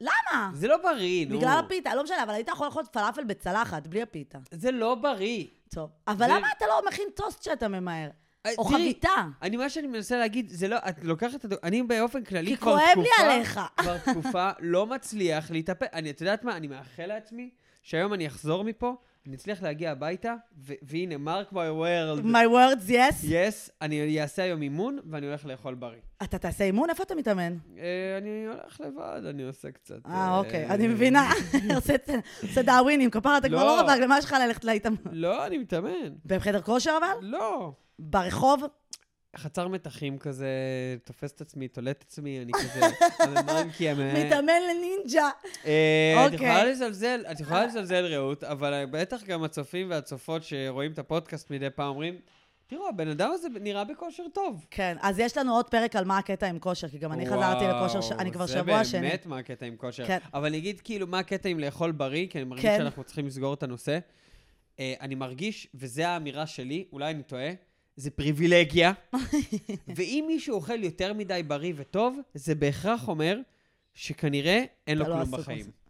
למה? 0.00 0.50
זה 0.54 0.68
לא 0.68 0.76
בריא, 0.76 1.26
נו. 1.26 1.38
בגלל 1.38 1.58
הפיתה, 1.64 1.94
לא 1.94 2.04
משנה, 2.04 2.22
אבל 2.22 2.34
היית 2.34 2.48
יכול 2.48 2.66
לאכול 2.66 2.84
פלאפל 2.92 3.24
בצלחת, 3.24 3.86
בלי 3.86 4.02
הפיתה. 4.02 4.38
זה 4.50 4.70
לא 4.70 4.94
בריא. 4.94 5.46
טוב. 5.74 5.90
אבל 6.08 6.26
זה- 6.26 6.32
למה 6.36 6.48
אתה 6.56 6.66
לא 6.66 6.82
מכין 6.88 7.08
טוסט 7.16 7.42
שאתה 7.42 7.68
ממהר? 7.68 8.08
אה, 8.46 8.50
או 8.58 8.68
תראי, 8.68 8.82
חביתה? 8.82 9.08
אני, 9.42 9.56
מה 9.56 9.70
שאני 9.70 9.86
מנסה 9.86 10.18
להגיד, 10.18 10.48
זה 10.48 10.68
לא, 10.68 10.76
את 10.88 11.04
לוקחת 11.04 11.34
את 11.34 11.44
הדו... 11.44 11.56
אני 11.62 11.82
באופן 11.82 12.24
כללי 12.24 12.50
כי 12.50 12.56
כבר 12.56 12.72
כואב 12.72 12.88
תקופה... 12.92 13.22
לי 13.22 13.32
עליך. 13.32 13.60
כבר 13.80 13.98
תקופה 13.98 14.50
לא 14.60 14.86
מצליח 14.86 15.50
להתאפק. 15.50 15.86
אני, 15.92 16.10
את 16.10 16.20
יודעת 16.20 16.44
מה? 16.44 16.56
אני 16.56 16.66
מאחל 16.66 17.06
לעצמי 17.06 17.50
שהיום 17.82 18.14
אני 18.14 18.26
אחזור 18.26 18.64
מפה, 18.64 18.96
אני 19.26 19.36
אצליח 19.36 19.62
להגיע 19.62 19.90
הביתה, 19.90 20.34
ו- 20.58 20.72
והנה, 20.82 21.14
mark 21.14 21.52
my 21.52 21.54
world. 21.54 22.24
My 22.24 22.46
words, 22.52 22.90
yes. 22.90 23.24
yes, 23.24 23.70
אני 23.82 24.22
אעשה 24.22 24.42
היום 24.42 24.62
אימון, 24.62 24.98
ואני 25.10 25.26
הולך 25.26 25.46
לאכול 25.46 25.74
בריא. 25.74 26.00
אתה 26.22 26.38
תעשה 26.38 26.64
אימון? 26.64 26.90
איפה 26.90 27.02
אתה 27.02 27.14
מתאמן? 27.14 27.56
אה, 27.78 28.18
אני 28.18 28.46
הולך 28.46 28.80
לבד, 28.80 29.22
אני 29.30 29.42
עושה 29.42 29.70
קצת... 29.70 30.06
אה, 30.06 30.38
אוקיי, 30.38 30.66
אני 30.66 30.88
מבינה. 30.88 31.30
עושה 32.42 32.62
דאווינים, 32.62 33.10
כפרה, 33.10 33.38
אתה 33.38 33.48
כבר 33.48 33.64
לא. 33.64 33.76
לא 33.76 33.80
רווק, 33.80 34.02
למה 34.02 34.18
יש 34.18 34.24
לך 34.24 34.36
ללכת 34.46 34.64
להתאמן? 34.64 34.96
לא, 35.12 35.46
אני 35.46 35.58
מתאמן. 35.58 36.12
בחדר 36.26 36.62
כושר 36.62 36.98
אבל? 36.98 37.12
לא. 37.20 37.72
ברחוב? 37.98 38.62
חצר 39.36 39.68
מתחים 39.68 40.18
כזה, 40.18 40.46
תופס 41.04 41.32
את 41.32 41.40
עצמי, 41.40 41.68
תולה 41.68 41.90
את 41.90 42.02
עצמי, 42.02 42.42
אני 42.42 42.52
כזה, 42.52 42.80
הממנקי, 43.24 43.88
המ... 43.88 44.14
מתאמן 44.14 44.62
לנינג'ה. 44.70 45.30
אה, 45.66 46.26
את 46.26 46.32
אוקיי. 46.32 46.48
יכולה 46.48 46.64
לזלזל, 46.64 47.24
את 47.32 47.40
יכולה 47.40 47.66
לזלזל, 47.66 48.06
רעות, 48.06 48.44
אבל 48.44 48.84
בטח 48.90 49.24
גם 49.24 49.44
הצופים 49.44 49.90
והצופות 49.90 50.42
שרואים 50.42 50.92
את 50.92 50.98
הפודקאסט 50.98 51.50
מדי 51.50 51.70
פעם 51.70 51.88
אומרים, 51.88 52.20
תראו, 52.66 52.88
הבן 52.88 53.08
אדם 53.08 53.30
הזה 53.34 53.48
נראה 53.60 53.84
בכושר 53.84 54.22
טוב. 54.34 54.66
כן, 54.70 54.96
אז 55.00 55.18
יש 55.18 55.36
לנו 55.36 55.54
עוד 55.54 55.68
פרק 55.68 55.96
על 55.96 56.04
מה 56.04 56.18
הקטע 56.18 56.46
עם 56.46 56.58
כושר, 56.58 56.88
כי 56.88 56.98
גם 56.98 57.12
אני 57.12 57.26
חזרתי 57.26 57.64
לכושר, 57.64 58.14
אני 58.18 58.32
כבר 58.32 58.46
שבוע 58.46 58.84
שני. 58.84 59.00
זה 59.00 59.00
באמת 59.00 59.26
מה 59.26 59.38
הקטע 59.38 59.66
עם 59.66 59.76
כושר. 59.76 60.06
כן. 60.06 60.18
אבל 60.34 60.46
אני 60.46 60.58
אגיד 60.58 60.80
כאילו 60.80 61.06
מה 61.06 61.18
הקטע 61.18 61.48
עם 61.48 61.58
לאכול 61.58 61.92
בריא, 61.92 62.26
כי 62.30 62.38
אני 62.38 62.44
מרגיש 62.44 62.64
כן. 62.64 62.78
שאנחנו 62.78 63.04
צריכים 63.04 63.26
לסגור 63.26 63.54
את 63.54 63.62
הנושא. 63.62 63.98
אה, 64.78 64.94
אני 65.00 65.14
מרגיש, 65.14 65.68
וזו 65.74 66.02
האמירה 66.02 66.46
שלי, 66.46 66.84
אולי 66.92 67.10
אני 67.10 67.22
טועה, 67.22 67.50
זה 67.96 68.10
פריבילגיה. 68.10 68.92
ואם 69.96 70.24
מישהו 70.26 70.54
אוכל 70.54 70.84
יותר 70.84 71.12
מדי 71.12 71.42
בריא 71.46 71.72
וטוב, 71.76 72.18
זה 72.34 72.54
בהכרח 72.54 73.08
אומר 73.08 73.38
שכנראה 73.94 74.64
אין 74.86 74.98
לו 74.98 75.08
לא 75.08 75.14
כלום 75.14 75.30
בחיים. 75.30 75.81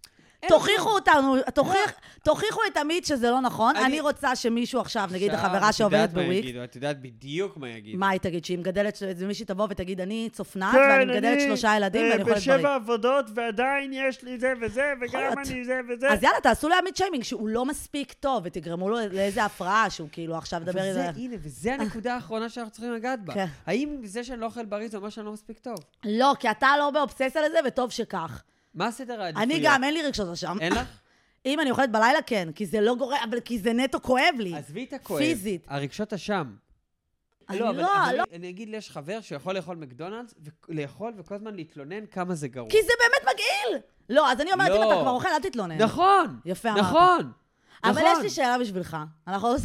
תוכיחו. 0.48 0.88
אותנו, 0.90 1.36
תוכיח- 1.54 1.92
תוכיחו 2.24 2.60
את 2.72 2.76
עמית 2.76 3.06
שזה 3.06 3.30
לא 3.30 3.40
נכון. 3.40 3.76
אני- 3.76 3.84
אני 3.84 4.00
רוצה 4.00 4.36
שמישהו 4.36 4.80
עכשיו, 4.80 5.08
נגיד 5.12 5.30
עכשיו, 5.34 5.46
החברה 5.50 5.72
שעובדת 5.72 6.10
בוויקס, 6.10 6.48
יגידו, 6.48 6.64
את 6.64 6.76
יודעת 6.76 7.02
בדיוק 7.02 7.56
מה 7.56 7.68
יגידו. 7.68 7.98
מה 7.98 8.08
היא 8.08 8.20
תגיד? 8.20 8.44
שהיא 8.44 8.58
מגדלת, 8.58 9.02
איזה 9.02 9.26
מישהי 9.26 9.44
תבוא 9.44 9.66
ותגיד, 9.70 10.00
אני 10.00 10.28
צופנת, 10.32 10.72
כן, 10.72 10.78
ואני 10.78 11.04
מגדלת 11.04 11.40
שלושה 11.40 11.76
ילדים, 11.76 12.10
ואני 12.10 12.22
אוכלת 12.22 12.46
בריא. 12.46 12.68
עבודות, 12.68 13.24
ועדיין 13.34 13.92
יש 13.92 14.22
לי 14.24 14.38
זה 14.38 14.52
וזה, 14.60 14.92
וגם 15.00 15.20
להיות. 15.20 15.38
אני 15.38 15.64
זה 15.64 15.80
וזה. 15.88 16.12
אז 16.12 16.22
יאללה, 16.22 16.40
תעשו 16.42 16.68
לעמית 16.68 16.96
שיימינג 16.96 17.24
שהוא 17.24 17.48
לא 17.48 17.64
מספיק 17.64 18.12
טוב, 18.12 18.42
ותגרמו 18.46 18.88
לו 18.88 18.96
לאיזה 19.12 19.44
הפרעה 19.44 19.90
שהוא 19.90 20.08
כאילו 20.12 20.36
עכשיו 20.36 20.60
מדבר 20.60 20.70
וזה, 20.80 20.88
איזה... 20.88 21.08
הנה, 21.16 21.36
וזה 21.42 21.74
הנקודה 21.74 22.14
האחרונה 22.14 22.48
שאנחנו 22.48 22.72
צריכים 22.72 22.92
לגעת 22.92 23.24
בה. 23.24 23.34
כן. 23.34 23.46
האם 23.66 23.96
זה 24.04 24.24
שאני 24.24 24.40
לא 24.40 24.46
אוכל 24.46 24.64
בריא 24.64 24.88
זה 24.88 24.96
אומר 24.96 25.08
שאני 25.08 25.26
לא 25.26 25.32
מספיק 25.32 25.58
טוב? 25.58 25.76
לא, 26.04 26.32
כי 26.40 26.50
אתה 26.50 26.68
לא 26.78 26.90
באובססיה 26.90 27.42
לזה, 27.48 27.58
וטוב 27.66 27.90
שכך. 27.90 28.42
מה 28.74 28.90
סדר 28.90 29.22
העדיפויות? 29.22 29.50
אני 29.50 29.60
גם, 29.64 29.84
אין 29.84 29.94
לי 29.94 30.02
רגשות 30.02 30.28
אשם. 30.28 30.56
אין 30.60 30.72
לך? 30.72 30.88
אם 31.46 31.60
אני 31.60 31.70
אוכלת 31.70 31.92
בלילה, 31.92 32.22
כן, 32.22 32.48
כי 32.54 32.66
זה 32.66 32.80
לא 32.80 32.94
גורם, 32.94 33.18
אבל 33.30 33.40
כי 33.40 33.58
זה 33.58 33.72
נטו 33.72 34.00
כואב 34.00 34.34
לי. 34.38 34.56
עזבי 34.56 34.84
את 34.84 34.92
הכואב. 34.92 35.18
פיזית. 35.18 35.64
הרגשות 35.68 36.12
אשם. 36.12 36.54
אני 37.48 37.58
לא, 37.58 37.70
אבל, 37.70 37.80
לא, 37.80 38.04
אבל 38.06 38.16
לא. 38.16 38.24
אני 38.32 38.48
אגיד 38.48 38.68
לי, 38.68 38.76
יש 38.76 38.90
חבר 38.90 39.20
שיכול 39.20 39.54
לאכול 39.54 39.76
מקדונלדס, 39.76 40.34
ולאכול 40.68 41.12
וכל 41.16 41.34
הזמן 41.34 41.54
להתלונן 41.54 42.06
כמה 42.06 42.34
זה 42.34 42.48
גרוע. 42.48 42.70
כי 42.70 42.82
זה 42.82 42.92
באמת 42.98 43.34
מגעיל. 43.34 43.82
לא, 44.08 44.32
אז 44.32 44.40
אני 44.40 44.52
אומרת, 44.52 44.70
אם 44.70 44.76
לא. 44.76 44.92
אתה 44.92 45.00
כבר 45.00 45.10
אוכל, 45.10 45.28
אל 45.28 45.38
תתלונן. 45.38 45.82
נכון, 45.82 46.40
יפה 46.44 46.70
אמרת. 46.70 46.80
נכון. 46.80 47.32
אבל 47.84 47.92
נכון. 47.92 48.12
יש 48.12 48.22
לי 48.22 48.30
שאלה 48.30 48.58
בשבילך. 48.58 48.96
אנחנו 49.26 49.48
לא... 49.48 49.56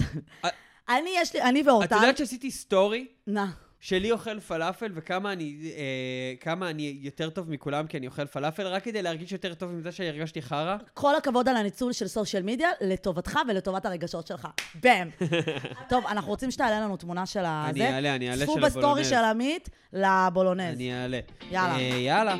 אה. 0.45 0.49
אני, 0.89 1.09
יש 1.15 1.33
לי, 1.33 1.41
אני 1.41 1.61
את 1.61 1.67
ואורטל... 1.67 1.95
יודעת 1.95 2.17
שעשיתי 2.17 2.51
סטורי 2.51 3.07
נא. 3.27 3.45
שלי 3.79 4.11
אוכל 4.11 4.39
פלאפל, 4.39 4.91
וכמה 4.95 5.33
אני, 5.33 5.71
אה, 5.77 6.33
כמה 6.39 6.69
אני 6.69 6.97
יותר 7.01 7.29
טוב 7.29 7.49
מכולם 7.51 7.87
כי 7.87 7.97
אני 7.97 8.07
אוכל 8.07 8.25
פלאפל, 8.25 8.67
רק 8.67 8.83
כדי 8.83 9.01
להרגיש 9.01 9.31
יותר 9.31 9.53
טוב 9.53 9.69
עם 9.69 9.81
זה 9.81 9.91
שהרגשתי 9.91 10.41
חרא? 10.41 10.77
כל 10.93 11.15
הכבוד 11.15 11.49
על 11.49 11.57
הניצול 11.57 11.93
של 11.93 12.07
social 12.07 12.43
media 12.43 12.69
לטובתך 12.81 13.39
ולטובת 13.47 13.85
הרגשות 13.85 14.27
שלך. 14.27 14.47
Bam. 14.75 15.09
טוב, 15.89 16.05
אנחנו 16.07 16.29
רוצים 16.29 16.51
שתעלה 16.51 16.79
לנו 16.79 16.97
תמונה 16.97 17.25
של 17.25 17.43
הזה. 17.45 17.69
אני 17.69 17.93
אעלה, 17.93 18.15
אני 18.15 18.29
אעלה 18.29 18.45
של 18.45 18.51
צפו 18.51 18.55
בסטורי 18.55 18.85
הבולונז. 18.85 19.09
של 19.09 19.15
עמית 19.15 19.69
לבולונז. 19.93 20.75
אני 20.75 20.93
אעלה. 20.93 21.19
יאללה. 21.51 21.75
אה, 21.75 21.81
יאללה. 21.81 22.35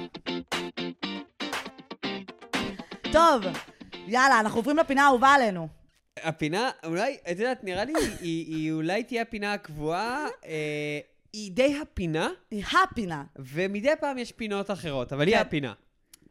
טוב, 3.11 3.43
יאללה, 4.07 4.39
אנחנו 4.39 4.59
עוברים 4.59 4.77
לפינה 4.77 5.03
האהובה 5.03 5.29
עלינו. 5.29 5.67
הפינה, 6.23 6.69
אולי, 6.85 7.17
את 7.31 7.39
יודעת, 7.39 7.63
נראה 7.63 7.85
לי, 7.85 7.93
היא, 8.21 8.55
היא 8.55 8.71
אולי 8.71 9.03
תהיה 9.03 9.21
הפינה 9.21 9.53
הקבועה. 9.53 10.25
אה, 10.45 10.99
היא 11.33 11.51
די 11.51 11.77
הפינה, 11.81 12.29
היא 12.51 12.63
הפינה. 12.83 13.23
ומדי 13.35 13.91
פעם 13.99 14.17
יש 14.17 14.31
פינות 14.31 14.71
אחרות, 14.71 15.13
אבל 15.13 15.27
היא 15.27 15.35
כן. 15.35 15.41
הפינה. 15.41 15.73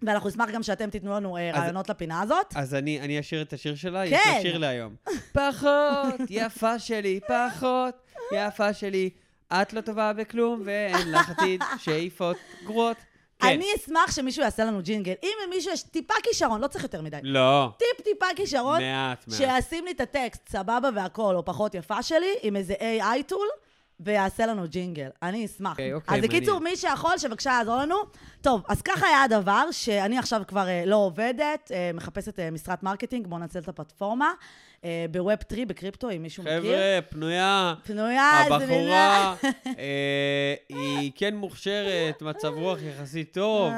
ואנחנו 0.02 0.28
נשמח 0.28 0.50
גם 0.50 0.62
שאתם 0.62 0.90
תיתנו 0.90 1.14
לנו 1.14 1.36
אה, 1.36 1.50
אז- 1.50 1.56
רעיונות 1.56 1.88
לפינה 1.90 2.20
הזאת. 2.22 2.46
אז 2.56 2.74
אני, 2.74 3.00
אני 3.00 3.20
אשיר 3.20 3.42
את 3.42 3.52
השיר 3.52 3.74
שלה? 3.74 4.06
יש 4.06 4.20
כן. 4.24 4.32
לה 4.34 4.40
שיר 4.42 4.58
להיום. 4.58 4.94
פחות, 5.32 6.20
יפה 6.30 6.78
שלי, 6.78 7.20
פחות, 7.28 7.94
יפה 8.32 8.72
שלי. 8.74 9.10
את 9.52 9.72
לא 9.72 9.80
טובה 9.80 10.12
בכלום 10.12 10.62
ואין 10.64 11.12
לך 11.12 11.30
עתיד, 11.30 11.60
שאיפות 11.78 12.36
גרועות. 12.64 12.96
כן. 13.38 13.46
אני 13.48 13.66
אשמח 13.76 14.12
שמישהו 14.16 14.42
יעשה 14.42 14.64
לנו 14.64 14.82
ג'ינגל. 14.82 15.14
אם 15.22 15.30
למישהו 15.46 15.72
יש 15.72 15.82
טיפה 15.82 16.14
כישרון, 16.22 16.60
לא 16.60 16.66
צריך 16.66 16.84
יותר 16.84 17.02
מדי. 17.02 17.16
לא, 17.22 17.68
טיפ-טיפה 17.78 18.26
כישרון, 18.36 18.80
מעט, 18.82 19.28
מעט. 19.28 19.36
שישים 19.62 19.84
לי 19.84 19.90
את 19.90 20.00
הטקסט, 20.00 20.48
סבבה 20.48 20.88
והכל, 20.94 21.34
או 21.36 21.44
פחות 21.44 21.74
יפה 21.74 22.02
שלי, 22.02 22.34
עם 22.42 22.56
איזה 22.56 22.74
AI 22.74 23.22
tool, 23.26 23.46
ויעשה 24.00 24.46
לנו 24.46 24.68
ג'ינגל. 24.68 25.08
אני 25.22 25.46
אשמח. 25.46 25.70
אוקיי, 25.70 25.92
אוקיי, 25.92 26.18
אז 26.18 26.24
בקיצור, 26.24 26.54
מעניין. 26.54 26.72
מי 26.72 26.76
שיכול, 26.76 27.18
שבבקשה 27.18 27.50
יעזור 27.50 27.76
לנו. 27.76 27.96
טוב, 28.40 28.62
אז 28.68 28.82
ככה 28.82 29.06
היה 29.06 29.22
הדבר, 29.22 29.70
שאני 29.70 30.18
עכשיו 30.18 30.42
כבר 30.48 30.68
אה, 30.68 30.82
לא 30.86 30.96
עובדת, 30.96 31.70
אה, 31.74 31.90
מחפשת 31.94 32.38
אה, 32.40 32.50
משרת 32.50 32.82
marketing, 32.82 33.26
בואו 33.26 33.40
ננצל 33.40 33.58
את 33.58 33.68
הפלטפורמה. 33.68 34.32
אה, 34.86 35.06
בווב 35.10 35.30
3, 35.48 35.60
בקריפטו, 35.66 36.10
אם 36.10 36.22
מישהו 36.22 36.42
מכיר. 36.44 36.60
חבר'ה, 36.60 36.98
פנויה. 37.10 37.74
פנויה, 37.84 38.32
מילה. 38.44 38.56
הבחורה, 38.56 39.34
אה, 39.78 40.54
היא 40.68 41.12
כן 41.14 41.36
מוכשרת, 41.36 42.22
מצב 42.22 42.48
רוח 42.48 42.78
יחסית 42.82 43.32
טוב. 43.32 43.72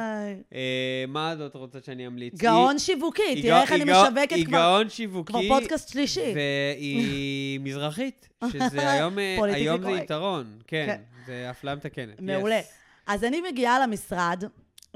אה, 0.54 1.04
מה 1.08 1.30
עוד 1.30 1.40
את 1.40 1.54
רוצה 1.54 1.78
שאני 1.86 2.06
אמליץ? 2.06 2.34
גאון 2.34 2.70
היא- 2.70 2.78
שיווקי, 2.78 3.22
היא 3.22 3.42
תראה 3.42 3.62
איך 3.62 3.72
אני 3.72 3.82
היא 3.82 3.92
משווקת 3.92 4.32
היא 4.32 4.46
כבר 4.46 4.58
גאון 4.58 4.88
שיווקי. 4.90 5.32
כבר 5.32 5.40
פודקאסט 5.48 5.88
שלישי. 5.88 6.32
והיא 6.34 7.60
מזרחית, 7.64 8.28
שזה 8.52 8.90
היום, 8.92 9.18
היום 9.42 9.82
זה. 9.82 9.90
יתרון. 9.90 10.46
כן, 10.66 10.84
כן. 10.86 11.00
זה 11.26 11.46
אפליה 11.50 11.74
מתקנת. 11.74 12.20
מעולה. 12.20 12.60
אז 13.06 13.24
אני 13.24 13.40
מגיעה 13.50 13.80
למשרד, 13.80 14.44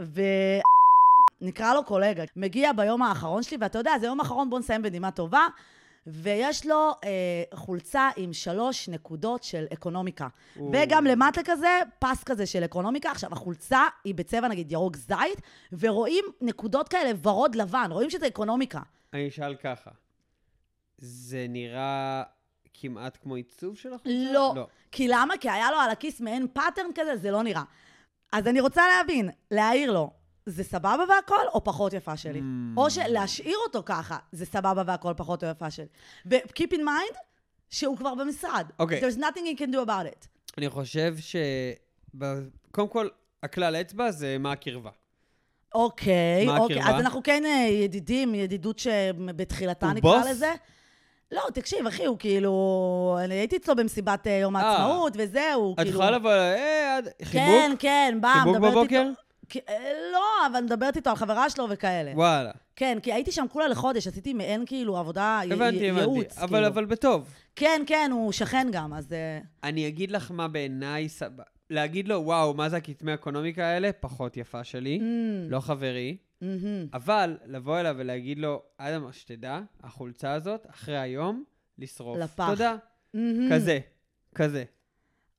ו... 0.01 0.23
נקרא 1.45 1.75
לו 1.75 1.85
קולגה. 1.85 2.23
מגיע 2.37 2.73
ביום 2.73 3.03
האחרון 3.03 3.43
שלי, 3.43 3.57
ואתה 3.61 3.79
יודע, 3.79 3.93
זה 4.01 4.07
יום 4.07 4.21
האחרון, 4.21 4.51
בוא 4.51 4.59
נסיים 4.59 4.83
בנימה 4.83 5.11
טובה, 5.11 5.47
ויש 6.07 6.67
לו 6.67 6.91
אה, 7.05 7.11
חולצה 7.55 8.09
עם 8.17 8.33
שלוש 8.33 8.89
נקודות 8.89 9.43
של 9.43 9.65
אקונומיקה. 9.73 10.29
או. 10.59 10.71
וגם 10.73 11.05
למטה 11.05 11.41
כזה, 11.45 11.81
פס 11.99 12.25
כזה 12.25 12.47
של 12.47 12.65
אקונומיקה. 12.65 13.11
עכשיו, 13.11 13.33
החולצה 13.33 13.83
היא 14.05 14.15
בצבע 14.15 14.49
נגיד 14.49 14.73
ירוק 14.73 14.97
זית, 14.97 15.41
ורואים 15.73 16.25
נקודות 16.41 16.89
כאלה 16.89 17.11
ורוד 17.23 17.55
לבן, 17.55 17.89
רואים 17.91 18.11
שזה 18.11 18.27
אקונומיקה. 18.27 18.81
אני 19.13 19.29
אשאל 19.29 19.55
ככה, 19.55 19.91
זה 20.99 21.47
נראה 21.49 22.23
כמעט 22.75 23.19
כמו 23.23 23.35
עיצוב 23.35 23.77
של 23.77 23.95
החולצה? 23.95 24.33
לא. 24.33 24.53
לא. 24.57 24.67
כי 24.93 25.09
למה? 25.09 25.35
כי 25.41 25.51
היה 25.51 25.71
לו 25.71 25.77
על 25.77 25.91
הכיס 25.91 26.21
מעין 26.21 26.47
pattern 26.53 26.87
כזה, 26.95 27.17
זה 27.17 27.31
לא 27.31 27.43
נראה. 27.43 27.63
אז 28.33 28.47
אני 28.47 28.61
רוצה 28.61 28.83
להבין, 28.89 29.31
להעיר 29.51 29.93
לו, 29.93 30.11
זה 30.47 30.65
סבבה 30.65 31.05
והכל, 31.09 31.47
או 31.55 31.65
פחות 31.65 31.93
יפה 31.93 32.17
שלי? 32.17 32.39
Mm. 32.41 32.77
או 32.77 32.91
שלהשאיר 32.91 33.57
אותו 33.67 33.83
ככה, 33.87 34.17
זה 34.33 34.47
סבבה 34.47 34.83
והכל 34.87 35.13
פחות 35.17 35.45
או 35.45 35.49
יפה 35.49 35.71
שלי. 35.71 35.87
ו-keep 36.27 36.73
in 36.73 36.79
mind, 36.81 37.17
שהוא 37.71 37.97
כבר 37.97 38.15
במשרד. 38.15 38.67
אוקיי. 38.79 39.01
There's 39.01 39.17
nothing 39.19 39.57
he 39.57 39.61
can 39.61 39.73
do 39.73 39.87
about 39.87 40.07
it. 40.15 40.27
אני 40.59 40.71
חושב 40.71 41.15
ש... 41.19 41.37
קודם 42.71 42.89
כל, 42.89 43.09
הכלל 43.43 43.77
אצבע 43.77 44.11
זה 44.11 44.37
מה 44.41 44.53
הקרבה. 44.53 44.91
אוקיי, 45.75 46.47
מה 46.47 46.59
אוקיי. 46.59 46.79
הקרבה? 46.81 46.97
אז 46.97 47.03
אנחנו 47.05 47.23
כן 47.23 47.43
אה, 47.47 47.69
ידידים, 47.71 48.35
ידידות 48.35 48.79
שבתחילתה 48.79 49.87
נקרא 49.93 50.19
בוס? 50.19 50.27
לזה. 50.31 50.53
לא, 51.33 51.43
תקשיב, 51.55 51.87
אחי, 51.87 52.05
הוא 52.05 52.19
כאילו... 52.19 53.19
אני 53.25 53.35
הייתי 53.35 53.57
אצלו 53.57 53.77
במסיבת 53.77 54.27
אה, 54.27 54.33
יום 54.33 54.57
אה. 54.57 54.63
העצמאות, 54.63 55.13
וזהו, 55.19 55.73
את 55.73 55.77
כאילו... 55.79 55.91
יכולה 55.91 56.11
לבוא, 56.11 56.31
אה, 56.31 56.97
עד- 56.97 57.09
כן, 57.19 57.25
חיבוק? 57.25 57.81
כן, 57.81 58.19
בא, 58.21 58.33
חיבוק 58.39 58.57
מדברת 58.57 58.73
בבוקר? 58.73 58.83
איתו. 58.83 58.89
כי- 58.89 58.97
אה, 58.97 59.11
לא, 60.13 60.47
אבל 60.47 60.61
מדברת 60.65 60.97
איתו 60.97 61.11
על 61.11 61.17
חברה 61.17 61.51
שלו 61.51 61.67
וכאלה. 61.71 62.13
וואלה. 62.15 62.51
כן, 62.77 62.99
כי 63.03 63.13
הייתי 63.13 63.33
שם 63.33 63.47
כולה 63.53 63.69
לחודש, 63.69 64.07
עשיתי 64.07 64.33
מעין 64.33 64.67
כאילו 64.67 64.97
עבודה, 64.99 65.41
הבנתי, 65.51 65.55
י- 65.85 65.91
הבנתי. 65.91 66.01
ייעוץ. 66.01 66.39
אבל, 66.39 66.49
כאילו. 66.49 66.67
אבל 66.67 66.85
בטוב. 66.85 67.35
כן, 67.57 67.83
כן, 67.87 68.11
הוא 68.13 68.33
שכן 68.33 68.67
גם, 68.73 68.95
אז... 68.95 69.13
אה, 69.13 69.39
אני 69.65 69.89
אגיד 69.89 70.11
לך 70.11 70.31
מה 70.31 70.49
בעיניי 70.49 71.09
סבבה. 71.09 71.43
להגיד 71.71 72.09
לו, 72.09 72.15
וואו, 72.25 72.55
מה 72.55 72.69
זה 72.69 72.77
הכתמי 72.77 73.15
אקונומיקה 73.15 73.65
האלה? 73.67 73.91
פחות 74.01 74.37
יפה 74.37 74.65
שלי, 74.65 74.99
Mm. 74.99 75.03
לא 75.51 75.61
חברי. 75.61 76.17
מהמם. 76.41 76.87
אבל 76.95 77.37
לבוא 77.47 77.81
אליו 77.81 77.95
ולהגיד 77.99 78.39
לו, 78.39 78.63
אדם, 78.79 79.07
שתדע, 79.13 79.61
החולצה 79.83 80.33
הזאת, 80.33 80.67
אחרי 80.71 80.99
היום, 80.99 81.45
לשרוף. 81.79 82.19
לפח. 82.19 82.47
תודה. 82.51 82.77
מהמם. 83.15 83.53
כזה, 83.53 83.79
כזה. 84.35 84.65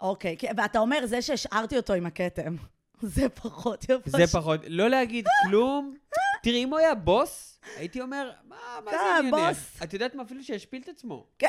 אוקיי, 0.02 0.36
כן, 0.38 0.52
ואתה 0.58 0.80
אומר, 0.80 1.06
זה 1.06 1.22
שהשארתי 1.22 1.78
אותו 1.78 1.94
עם 1.94 2.06
הכתם, 2.06 2.56
זה 3.01 3.29
פחות 3.29 3.84
יפה. 3.84 3.97
זה 4.06 4.27
פחות, 4.27 4.60
לא 4.67 4.89
להגיד 4.89 5.25
כלום. 5.45 5.95
תראי, 6.43 6.63
אם 6.63 6.69
הוא 6.69 6.79
היה 6.79 6.95
בוס, 6.95 7.60
הייתי 7.77 8.01
אומר, 8.01 8.32
מה, 8.47 8.56
מה 8.86 8.91
זה 8.91 9.17
עניינך? 9.19 9.36
בוס. 9.38 9.84
את 9.84 9.93
יודעת 9.93 10.15
מה, 10.15 10.23
אפילו 10.23 10.43
שהשפיל 10.43 10.82
את 10.82 10.89
עצמו. 10.89 11.25
כן. 11.39 11.47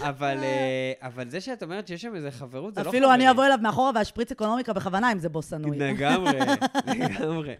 אבל, 0.00 0.38
אה, 0.42 0.92
אבל 1.02 1.30
זה 1.30 1.40
שאת 1.40 1.62
אומרת 1.62 1.86
שיש 1.86 2.02
שם 2.02 2.14
איזה 2.14 2.30
חברות, 2.30 2.74
זה 2.74 2.80
לא 2.80 2.84
חברי. 2.84 2.98
אפילו 2.98 3.14
אני 3.14 3.30
אבוא 3.30 3.44
אליו 3.46 3.58
מאחורה 3.62 3.90
ואשפריץ 3.94 4.30
אקונומיקה 4.30 4.72
בכוונה, 4.72 5.12
אם 5.12 5.18
זה 5.18 5.28
בוס 5.28 5.50
שנואי. 5.50 5.78
לגמרי, 5.88 6.38
לגמרי. 6.86 7.54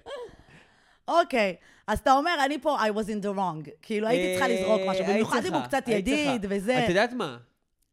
אוקיי, 1.09 1.57
אז 1.87 1.99
אתה 1.99 2.13
אומר, 2.13 2.37
אני 2.45 2.61
פה, 2.61 2.79
I 2.79 2.91
was 2.91 3.07
in 3.07 3.25
the 3.25 3.37
wrong. 3.37 3.71
כאילו, 3.83 4.09
הייתי 4.09 4.33
צריכה 4.33 4.49
לזרוק 4.49 4.81
משהו, 4.89 5.05
אה, 5.05 5.09
במיוחד 5.13 5.45
אם 5.47 5.55
הוא 5.55 5.63
קצת 5.63 5.89
ידיד. 5.89 6.47
וזה. 6.49 6.85
את 6.85 6.89
יודעת 6.89 7.13
מה? 7.13 7.37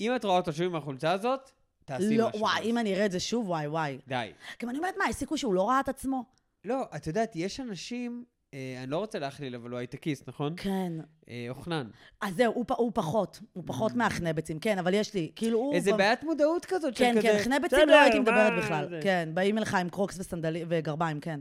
אם 0.01 0.15
את 0.15 0.23
רואה 0.23 0.37
אותו 0.37 0.53
שוב 0.53 0.65
עם 0.65 0.75
החולצה 0.75 1.11
הזאת, 1.11 1.51
תעשי 1.85 2.17
לא, 2.17 2.27
משהו. 2.29 2.39
וואי, 2.41 2.61
אם 2.63 2.77
אני 2.77 2.93
אראה 2.95 3.05
את 3.05 3.11
זה 3.11 3.19
שוב, 3.19 3.49
וואי, 3.49 3.67
וואי. 3.67 3.97
די. 4.07 4.31
גם 4.61 4.69
אני 4.69 4.77
אומרת, 4.77 4.95
מה, 4.97 5.05
יש 5.09 5.15
סיכוי 5.15 5.37
שהוא 5.37 5.53
לא 5.53 5.69
ראה 5.69 5.79
את 5.79 5.89
עצמו? 5.89 6.23
לא, 6.65 6.83
את 6.95 7.07
יודעת, 7.07 7.35
יש 7.35 7.59
אנשים, 7.59 8.23
אה, 8.53 8.75
אני 8.83 8.91
לא 8.91 8.97
רוצה 8.97 9.19
להכליל, 9.19 9.55
אבל 9.55 9.69
הוא 9.69 9.77
הייטקיסט, 9.79 10.27
נכון? 10.27 10.53
כן. 10.57 10.93
אה, 11.29 11.45
אוכנן. 11.49 11.87
אז 12.21 12.35
זהו, 12.35 12.53
הוא, 12.53 12.65
הוא 12.77 12.91
פחות, 12.93 13.39
הוא 13.53 13.63
פחות 13.67 13.95
מהחנבצים, 13.95 14.59
כן, 14.59 14.77
אבל 14.77 14.93
יש 14.93 15.13
לי, 15.13 15.31
כאילו 15.35 15.59
הוא... 15.59 15.73
Mm. 15.73 15.75
איזה 15.75 15.93
בעיית 15.93 16.23
מודעות 16.23 16.65
כזאת 16.65 16.97
כן, 16.97 17.11
כזה... 17.17 17.21
כן, 17.21 17.37
חנבצים 17.43 17.79
בסדר, 17.79 17.85
לא 17.85 18.01
הייתי 18.01 18.19
מה 18.19 18.23
מדברת 18.23 18.63
בכלל. 18.63 18.89
זה?" 18.89 18.99
כן, 19.03 19.29
באים 19.33 19.57
אליך 19.57 19.73
עם 19.75 19.89
קרוקס 19.89 20.19
וסנדלים 20.19 20.67
וגרביים, 20.69 21.19
כן. 21.19 21.39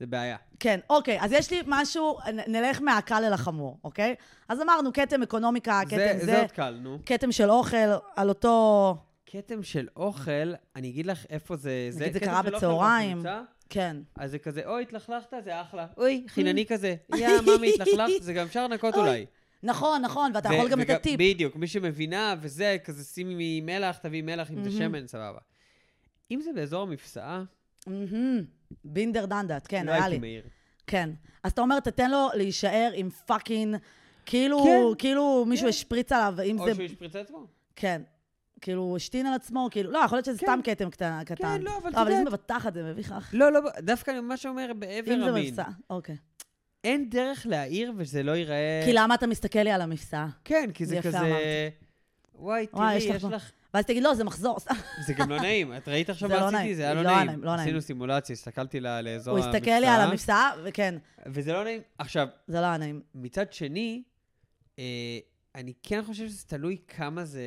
זה 0.00 0.06
בעיה. 0.06 0.36
כן, 0.60 0.80
אוקיי, 0.90 1.18
אז 1.20 1.32
יש 1.32 1.50
לי 1.50 1.60
משהו, 1.66 2.18
נ- 2.32 2.56
נלך 2.56 2.80
מהקל 2.82 3.24
אל 3.24 3.32
החמור, 3.32 3.78
אוקיי? 3.84 4.14
אז 4.48 4.60
אמרנו, 4.60 4.92
כתם 4.92 5.22
אקונומיקה, 5.22 5.80
כתם 5.86 5.96
זה, 5.96 6.14
זה, 6.18 6.26
זה 6.26 6.40
עוד 6.40 6.50
קל, 6.50 6.78
נו. 6.82 6.98
כתם 7.06 7.32
של 7.32 7.50
אוכל, 7.50 7.76
על 8.16 8.28
אותו... 8.28 8.96
כתם 9.30 9.62
של 9.62 9.88
אוכל, 9.96 10.52
אני 10.76 10.88
אגיד 10.88 11.06
לך 11.06 11.26
איפה 11.30 11.56
זה... 11.56 11.90
נגיד 11.96 12.12
זה 12.12 12.20
כתם 12.20 12.26
קרה 12.30 12.42
בצהריים. 12.42 13.22
כן. 13.68 13.96
אז 14.16 14.30
זה 14.30 14.38
כזה, 14.38 14.62
אוי, 14.66 14.82
התלכלכת, 14.82 15.32
זה 15.44 15.60
אחלה. 15.60 15.86
אוי, 15.96 16.24
חינני 16.28 16.66
כזה. 16.66 16.96
יא, 17.18 17.28
ממי, 17.46 17.70
התלכלכת, 17.74 18.22
זה 18.22 18.32
גם 18.32 18.46
אפשר 18.46 18.66
לנקות 18.66 18.94
אולי. 18.94 19.26
נכון, 19.62 20.02
נכון, 20.02 20.32
ואתה 20.34 20.54
יכול 20.54 20.70
גם 20.70 20.80
לתת 20.80 21.02
טיפ. 21.02 21.20
בדיוק, 21.20 21.56
מי 21.56 21.66
שמבינה, 21.66 22.34
וזה, 22.40 22.76
כזה 22.84 23.04
שימי 23.04 23.60
מלח, 23.60 23.98
תביאי 23.98 24.22
מלח, 24.22 24.50
אם 24.50 24.64
זה. 24.64 24.70
שמן, 24.70 25.06
סבבה. 25.06 25.38
אם 26.30 26.40
זה 26.40 26.50
באזור 26.54 26.82
המפשעה. 26.82 27.44
Been 28.84 29.01
there, 29.01 29.26
done 29.26 29.44
that, 29.44 29.66
כן, 29.68 29.86
לא 29.86 29.92
היה 29.92 30.04
הייתי 30.04 30.10
לי. 30.14 30.18
מעיר. 30.18 30.42
כן. 30.86 31.10
אז 31.42 31.52
אתה 31.52 31.60
אומר, 31.60 31.80
תתן 31.80 32.10
לו 32.10 32.28
להישאר 32.34 32.90
עם 32.94 33.10
fucking, 33.10 33.76
כאילו, 34.26 34.64
כן. 34.64 34.98
כאילו 34.98 35.44
מישהו 35.48 35.64
כן. 35.64 35.68
השפריץ 35.68 36.12
עליו, 36.12 36.34
אם 36.44 36.60
או 36.60 36.64
זה... 36.64 36.74
שהוא 36.74 36.84
השפריץ 36.84 37.14
לעצמו. 37.14 37.46
כן. 37.76 38.02
כאילו, 38.60 38.82
הוא 38.82 38.96
השתין 38.96 39.26
על 39.26 39.34
עצמו, 39.34 39.68
כאילו, 39.70 39.90
לא, 39.90 39.98
יכול 39.98 40.16
להיות 40.16 40.24
שזה 40.24 40.38
כן. 40.38 40.46
סתם 40.46 40.60
כתם 40.64 40.90
קטן. 40.90 41.20
קטן. 41.26 41.62
לא, 41.62 41.70
אבל 41.82 41.90
לא, 41.94 42.02
אבל 42.02 42.12
אם 42.12 42.24
זה 42.24 42.30
בתחת, 42.30 42.74
זה 42.74 42.82
מביך 42.82 43.12
לך. 43.12 43.30
לא, 43.32 43.52
לא, 43.52 43.60
דווקא 43.78 44.10
אני 44.10 44.20
ממש 44.20 44.46
אומר 44.46 44.72
באבר 44.78 45.14
אם 45.14 45.20
זה 45.20 45.30
המין. 45.30 45.46
מבצע, 45.46 45.64
אוקיי. 45.90 46.16
אין 46.84 47.10
דרך 47.10 47.46
להעיר 47.46 47.92
וזה 47.96 48.22
לא 48.22 48.32
ייראה... 48.32 48.82
כי 48.84 48.92
למה 48.92 49.14
אתה 49.14 49.26
מסתכל 49.26 49.58
לי 49.58 49.70
על 49.70 49.80
המפשעה? 49.80 50.26
כן, 50.44 50.70
כי 50.74 50.86
זה 50.86 51.00
כזה... 51.02 51.18
וואי, 52.34 52.66
תראי, 52.66 52.94
יש 52.94 53.06
לך. 53.06 53.50
ואז 53.74 53.84
תגיד, 53.84 54.02
לא, 54.02 54.14
זה 54.14 54.24
מחזור. 54.24 54.58
זה 55.06 55.14
גם 55.14 55.30
לא 55.30 55.40
נעים. 55.44 55.76
את 55.76 55.88
ראית 55.88 56.10
עכשיו 56.10 56.28
מה 56.28 56.36
לא 56.36 56.48
עשיתי? 56.48 56.74
זה 56.74 56.82
היה 56.82 56.94
לא 56.94 57.02
לא 57.02 57.24
נעים. 57.24 57.44
לא 57.44 57.56
נעים. 57.56 57.60
עשינו 57.60 57.80
סימולציה, 57.80 58.32
הסתכלתי 58.32 58.80
לאזור 58.80 59.36
הוא 59.36 59.44
המבצע. 59.44 59.58
הסתכל 59.58 59.78
לי 59.80 59.86
על 59.86 60.00
המפסע, 60.00 60.50
וכן, 60.64 60.94
וזה 61.26 61.52
לא 61.52 61.64
נעים. 61.64 61.80
עכשיו, 61.98 62.28
זה 62.46 62.60
לא 62.60 62.66
היה 62.66 62.76
נעים. 62.76 63.00
מצד 63.14 63.52
שני, 63.52 64.02
אה, 64.78 64.84
אני 65.54 65.72
כן 65.82 66.02
חושב 66.06 66.28
שזה 66.28 66.44
תלוי 66.46 66.76
כמה 66.88 67.24
זה... 67.24 67.42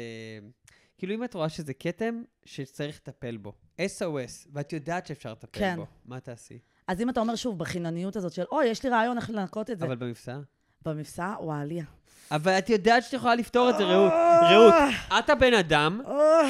כאילו, 1.01 1.15
אם 1.15 1.23
את 1.23 1.33
רואה 1.33 1.49
שזה 1.49 1.73
כתם 1.73 2.23
שצריך 2.45 2.95
לטפל 2.95 3.37
בו, 3.37 3.53
SOS, 3.79 4.47
ואת 4.53 4.73
יודעת 4.73 5.05
שאפשר 5.05 5.31
לטפל 5.31 5.59
כן. 5.59 5.75
בו, 5.75 5.85
מה 6.05 6.19
תעשי? 6.19 6.59
אז 6.87 7.01
אם 7.01 7.09
אתה 7.09 7.19
אומר 7.19 7.35
שוב, 7.35 7.59
בחינניות 7.59 8.15
הזאת 8.15 8.33
של, 8.33 8.43
אוי, 8.51 8.65
יש 8.65 8.83
לי 8.83 8.89
רעיון 8.89 9.17
איך 9.17 9.29
לנקות 9.29 9.69
את 9.69 9.79
זה. 9.79 9.85
אבל 9.85 9.95
במבצע? 9.95 10.37
במפסע, 10.85 11.33
וואליה. 11.39 11.83
אבל 12.31 12.51
את 12.51 12.69
יודעת 12.69 13.03
שאת 13.03 13.13
יכולה 13.13 13.35
לפתור 13.35 13.69
את 13.69 13.77
זה, 13.77 13.83
רעות. 13.83 14.11
רעות, 14.41 14.73
את 15.19 15.29
הבן 15.29 15.53
אדם 15.53 16.01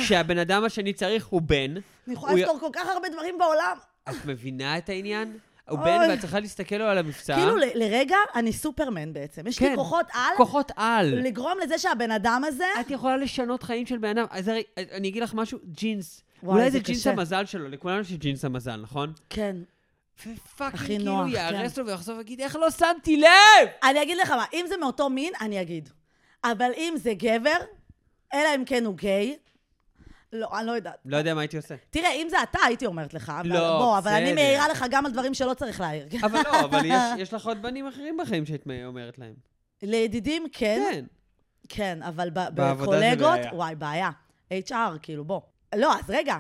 שהבן 0.04 0.38
אדם 0.38 0.64
השני 0.64 0.94
צריך 0.94 1.28
הוא 1.28 1.42
בן. 1.42 1.74
אני 2.08 2.14
יכולה 2.14 2.34
לפתור 2.34 2.60
כל 2.60 2.70
כך 2.74 2.88
הרבה 2.88 3.10
דברים 3.10 3.38
בעולם. 3.38 3.78
את 4.10 4.26
מבינה 4.26 4.78
את 4.78 4.90
העניין? 4.90 5.38
הוא. 5.70 5.80
בן 5.80 6.08
ואת 6.10 6.20
צריכה 6.20 6.40
להסתכל 6.40 6.76
לו 6.76 6.86
על 6.86 6.98
המבצע. 6.98 7.36
כאילו, 7.36 7.56
ל- 7.56 7.64
לרגע, 7.76 8.16
אני 8.36 8.54
סופרמן 8.54 9.14
בעצם. 9.14 9.48
יש 9.48 9.60
לי 9.62 9.68
כן. 9.70 9.76
כוחות 9.76 10.06
על 10.14 10.38
כוחות 10.38 10.72
על. 10.76 11.06
לגרום 11.24 11.58
לזה 11.64 11.78
שהבן 11.78 12.12
אדם 12.12 12.42
הזה... 12.48 12.66
את 12.82 12.92
יכולה 12.92 13.18
לשנות 13.18 13.64
חיים 13.64 13.86
של 13.86 13.98
בן 13.98 14.18
אדם. 14.18 14.26
אז 14.30 14.48
הרי, 14.48 14.64
אני 14.92 15.08
אגיד 15.08 15.24
לך 15.24 15.34
משהו, 15.34 15.60
ג'ינס. 15.72 16.24
וואי, 16.44 16.54
אולי 16.58 16.72
זה 16.72 16.78
זה 16.78 16.84
ג'ינס 16.84 17.00
קשה. 17.00 17.12
המזל 17.12 17.46
שלו, 17.46 17.70
לכולנו 17.70 18.02
יש 18.02 18.12
ג'ינס 18.14 18.46
המזל, 18.46 18.76
נכון? 18.76 19.14
כן. 19.30 19.56
ופאקינג 20.28 20.86
כאילו 20.88 21.28
יהרס 21.28 21.76
כן. 21.76 21.82
לו 21.82 21.88
ויחזור 21.88 22.18
ויגיד, 22.18 22.42
איך 22.42 22.56
לא 22.56 22.72
שמתי 22.72 23.18
לב? 23.18 23.68
אני 23.84 24.02
אגיד 24.02 24.18
לך 24.18 24.32
מה, 24.32 24.46
אם 24.54 24.66
זה 24.70 24.78
מאותו 24.78 25.10
מין, 25.10 25.34
אני 25.42 25.62
אגיד. 25.62 25.90
אבל 26.44 26.72
אם 26.78 26.94
זה 26.98 27.14
גבר, 27.14 27.58
אלא 28.34 28.48
אם 28.56 28.66
כן 28.66 28.86
הוא 28.86 28.96
גיי, 28.96 29.38
לא, 30.34 30.60
אני 30.60 30.68
לא 30.68 30.72
יודעת. 30.72 30.96
לא 31.06 31.18
יודע 31.18 31.34
מה 31.34 31.42
הייתי 31.42 31.58
עושה. 31.58 31.76
תראה, 31.90 32.12
אם 32.14 32.28
זה 32.30 32.44
אתה, 32.44 32.60
הייתי 32.66 32.86
אומרת 32.86 33.14
לך. 33.14 33.34
לא, 33.46 33.78
בוא, 33.80 33.98
אבל 33.98 34.12
אני 34.12 34.24
בסדר. 34.26 34.36
מעירה 34.36 34.68
לך 34.70 34.86
גם 34.92 35.06
על 35.06 35.12
דברים 35.12 35.34
שלא 35.34 35.54
צריך 35.54 35.82
להעיר. 35.82 36.08
אבל 36.24 36.40
לא, 36.46 36.60
אבל 36.66 36.82
יש- 36.86 36.94
יש 37.18 37.34
לך 37.34 37.46
עוד 37.46 37.62
בנים 37.62 37.88
אחרים 37.88 38.18
בחיים 38.22 38.46
שהיית 38.46 38.64
אומרת 38.86 39.18
להם. 39.20 39.34
לידידים, 39.82 40.44
כן. 40.52 40.84
כן. 40.92 41.06
כן, 41.70 42.04
אבל 42.04 42.30
בקולגות. 42.34 43.40
וואי, 43.54 43.76
בעיה. 43.76 44.10
HR, 44.54 44.74
כאילו, 45.02 45.26
בוא. 45.26 45.42
לא, 45.76 45.94
אז 46.00 46.10
רגע, 46.10 46.38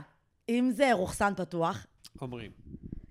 אם 0.50 0.72
זה 0.74 0.94
רוכסן 0.94 1.34
פתוח, 1.38 1.86
אומרים. 2.22 2.52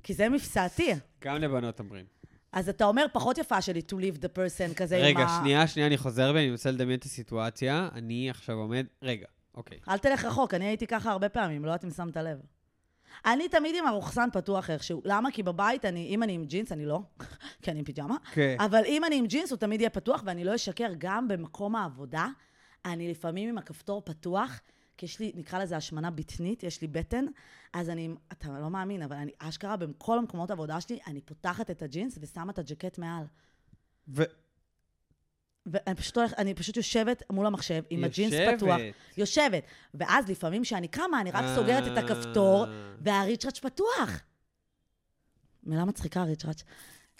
כי 0.02 0.14
זה 0.14 0.28
מבצעתי, 0.28 0.92
גם 1.24 1.36
לבנות 1.36 1.80
אומרים. 1.80 2.04
אז 2.52 2.68
אתה 2.68 2.84
אומר 2.84 3.04
פחות 3.12 3.38
יפה 3.38 3.62
שלי 3.62 3.80
to 3.90 3.94
leave 3.94 4.18
the 4.18 4.28
person 4.38 4.74
כזה 4.76 4.96
עם 4.96 5.02
רגע, 5.02 5.24
ה... 5.24 5.40
שנייה, 5.40 5.66
שנייה, 5.66 5.86
אני 5.88 5.96
חוזר 5.98 6.32
ואני 6.34 6.50
מנסה 6.50 6.70
לדמיין 6.70 6.98
את 6.98 7.04
הסיטואציה. 7.04 7.88
אני 7.94 8.30
עכשיו 8.30 8.56
עומד... 8.56 8.86
רגע, 9.02 9.26
אוקיי. 9.54 9.78
אל 9.88 9.98
תלך 9.98 10.24
רחוק, 10.24 10.54
אני 10.54 10.64
הייתי 10.64 10.86
ככה 10.86 11.10
הרבה 11.10 11.28
פעמים, 11.28 11.64
לא 11.64 11.70
יודעת 11.70 11.84
אם 11.84 11.90
שמת 11.90 12.16
לב. 12.16 12.38
אני 13.26 13.48
תמיד 13.48 13.74
עם 13.78 13.86
הרוכסן 13.86 14.28
פתוח 14.32 14.70
איכשהו. 14.70 15.02
למה? 15.04 15.30
כי 15.30 15.42
בבית, 15.42 15.84
אני, 15.84 16.06
אם 16.06 16.22
אני 16.22 16.32
עם 16.32 16.44
ג'ינס, 16.44 16.72
אני 16.72 16.86
לא, 16.86 17.00
כי 17.62 17.70
אני 17.70 17.78
עם 17.78 17.84
פיג'מה, 17.84 18.16
כן. 18.32 18.56
אבל 18.58 18.82
אם 18.86 19.04
אני 19.04 19.16
עם 19.16 19.26
ג'ינס, 19.26 19.50
הוא 19.50 19.58
תמיד 19.58 19.80
יהיה 19.80 19.90
פתוח, 19.90 20.22
ואני 20.26 20.44
לא 20.44 20.54
אשקר, 20.54 20.92
גם 20.98 21.28
במקום 21.28 21.76
העבודה, 21.76 22.28
אני 22.84 23.10
לפעמים 23.10 23.48
עם 23.48 23.58
הכפתור 23.58 24.02
פתוח, 24.04 24.60
כי 24.96 25.06
יש 25.06 25.20
לי, 25.20 25.32
נקרא 25.34 25.58
לזה 25.58 25.76
השמנה 25.76 26.10
בטנית, 26.10 26.62
יש 26.62 26.82
לי 26.82 26.88
בטן, 26.88 27.26
אז 27.72 27.90
אני, 27.90 28.08
אתה 28.32 28.58
לא 28.60 28.70
מאמין, 28.70 29.02
אבל 29.02 29.16
אני, 29.16 29.32
אשכרה, 29.38 29.76
בכל 29.76 30.18
המקומות 30.18 30.50
העבודה 30.50 30.80
שלי, 30.80 30.98
אני 31.06 31.20
פותחת 31.20 31.70
את 31.70 31.82
הג'ינס 31.82 32.18
ושמה 32.20 32.52
את 32.52 32.58
הג'קט 32.58 32.98
מעל. 32.98 33.24
ו... 34.08 34.22
ואני 35.66 35.94
פשוט, 35.96 36.16
הולכת- 36.18 36.38
אני 36.38 36.55
פשוט 36.55 36.77
יושבת 36.77 37.23
מול 37.31 37.46
המחשב 37.46 37.83
עם 37.90 38.05
הג'ינס. 38.05 38.35
פתוח. 38.57 38.77
יושבת. 39.16 39.62
ואז 39.94 40.29
לפעמים 40.29 40.62
כשאני 40.62 40.88
קמה, 40.88 41.20
אני 41.20 41.31
רק 41.31 41.44
סוגרת 41.55 41.92
את 41.92 42.05
הכפתור, 42.05 42.64
אה. 42.64 42.70
והריצ'ראץ' 43.01 43.59
פתוח. 43.59 44.20
מילה 45.62 45.85
מצחיקה, 45.85 46.23
ריצ'ראץ'. 46.23 46.62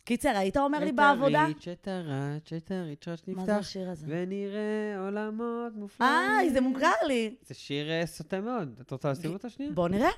קיצר, 0.05 0.29
היית 0.29 0.57
אומר 0.57 0.79
לי 0.79 0.91
את 0.91 0.95
בעבודה? 0.95 1.41
הריץ', 1.43 1.69
את 1.69 1.89
הריץ', 1.89 2.53
את 2.57 2.71
הריץ', 2.71 3.09
ראש 3.09 3.21
מה 3.27 3.35
זה 3.35 3.53
נפתח, 3.53 3.57
השיר 3.61 3.91
הזה? 3.91 4.07
ונראה 4.09 4.99
עולמות 4.99 5.73
מופלאים. 5.75 6.13
איי, 6.39 6.51
זה 6.51 6.61
מוכר 6.61 6.93
לי. 7.07 7.35
זה 7.43 7.55
שיר 7.55 7.91
אה, 7.91 8.07
סוטה 8.07 8.41
מאוד. 8.41 8.79
את 8.81 8.91
רוצה 8.91 9.11
לשים 9.11 9.33
אותו 9.33 9.51
שנייה? 9.51 9.73
בוא 9.73 9.89
נראה, 9.89 10.09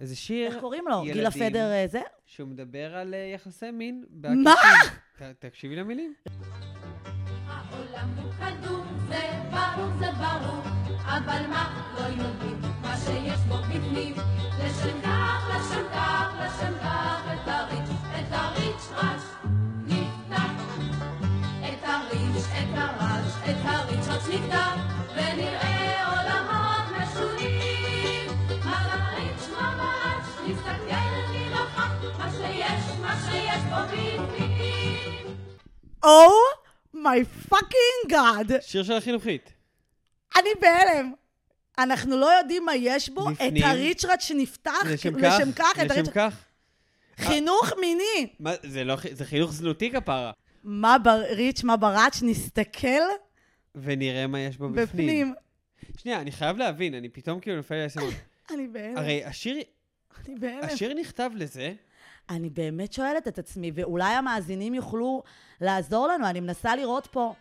איזה 0.00 0.16
שיר 0.16 0.46
איך 0.46 0.60
קוראים 0.60 0.84
לו? 0.88 1.02
גילה. 1.02 1.30
פדר 1.30 1.72
אה, 1.72 1.86
זה? 1.86 2.00
שהוא 2.26 2.48
מדבר 2.48 2.96
על 2.96 3.14
אה, 3.14 3.30
יחסי 3.34 3.70
מין. 3.70 4.04
מה? 4.44 4.54
תקשיבי 5.38 5.76
למילים. 5.76 6.14
העולם 7.98 8.10
הוא 8.16 8.32
כדור, 8.32 8.84
זה 9.08 9.30
ברור, 9.50 9.90
זה 9.98 10.06
ברור, 10.12 10.62
אבל 11.04 11.46
מה 11.50 11.68
לא 11.94 12.06
יודעים, 12.06 12.60
מה 12.82 12.96
שיש 12.96 13.40
בו 13.48 13.56
בפנים. 13.56 14.14
לשם 14.58 15.00
כך, 15.02 15.48
לשם 15.50 15.84
כך, 15.94 16.28
לשם 16.40 16.72
כך, 16.82 17.22
את 17.32 17.48
הריץ', 17.48 17.90
את 18.18 18.32
הריץ' 18.32 18.88
רץ', 18.92 19.48
נפתח. 19.86 20.50
את 21.60 21.84
הריץ', 21.84 22.44
את 22.52 22.78
הרץ', 22.78 23.34
את 23.50 23.56
הריץ' 23.64 24.08
רץ' 24.08 24.28
נפתח, 24.28 24.74
ונראה 25.14 26.06
עולמות 26.08 26.84
משונים. 26.98 28.30
מה 28.64 28.84
בריץ', 28.88 29.48
מה 29.60 29.74
ברץ', 29.76 30.48
נסתכל 30.48 30.94
מרחק, 31.50 32.18
מה 32.18 32.30
שיש, 32.30 32.98
מה 33.02 33.14
שיש 33.24 33.62
בו 33.70 33.76
בפנים. 33.86 35.36
Oh 36.02 36.57
my 37.10 37.24
fucking 37.24 38.08
God. 38.08 38.60
שיר 38.60 38.82
של 38.82 38.92
החינוכית. 38.92 39.52
אני 40.36 40.48
בהלם. 40.60 41.12
אנחנו 41.78 42.16
לא 42.16 42.26
יודעים 42.26 42.64
מה 42.64 42.76
יש 42.76 43.08
בו, 43.08 43.30
את. 43.30 43.40
הריצ'ראץ' 43.62 44.22
שנפתח, 44.22 44.72
לשם 44.86 45.20
כך, 45.20 45.38
לשם 45.40 45.52
כך, 45.52 45.72
לשם. 45.78 46.10
כך. 46.14 46.44
חינוך 47.16 47.72
מיני. 47.80 48.26
מה, 48.40 48.52
זה 48.62 48.84
לא, 48.84 48.96
זה 49.12 49.24
חינוך 49.24 49.52
זנותי 49.52 49.90
כפרה. 49.90 50.32
מה 50.64 50.96
בריץ', 50.98 51.64
מה 51.64 51.76
בראץ', 51.76 52.22
נסתכל 52.22 53.02
ונראה 53.74 54.26
מה 54.26 54.40
יש 54.40 54.56
בו 54.56 54.68
בפנים. 54.68 54.86
בפנים. 54.86 55.34
שנייה, 55.96 56.20
אני 56.20 56.32
חייב 56.32 56.56
להבין, 56.56 56.94
אני 56.94 57.08
פתאום 57.08 57.40
כאילו 57.40 57.56
נופל 57.56 57.74
לי 57.74 57.82
האסימון. 57.82 58.10
אני 58.54 58.68
בהלם. 58.68 58.98
הרי 58.98 59.24
השיר, 59.24 59.58
אני 60.26 60.34
בהלם. 60.38 60.64
השיר 60.64 60.94
נכתב 60.94 61.30
לזה, 61.34 61.72
אני 62.30 62.50
באמת 62.50 62.92
שואלת 62.92 63.28
את 63.28 63.38
עצמי, 63.38 63.72
ואולי 63.74 64.14
המאזינים 64.14 64.74
יוכלו 64.74 65.22
לעזור 65.60 66.08
לנו, 66.08 66.26
אני 66.26 66.40
מנסה 66.40 66.76
לראות 66.76 67.06
פה, 67.06 67.34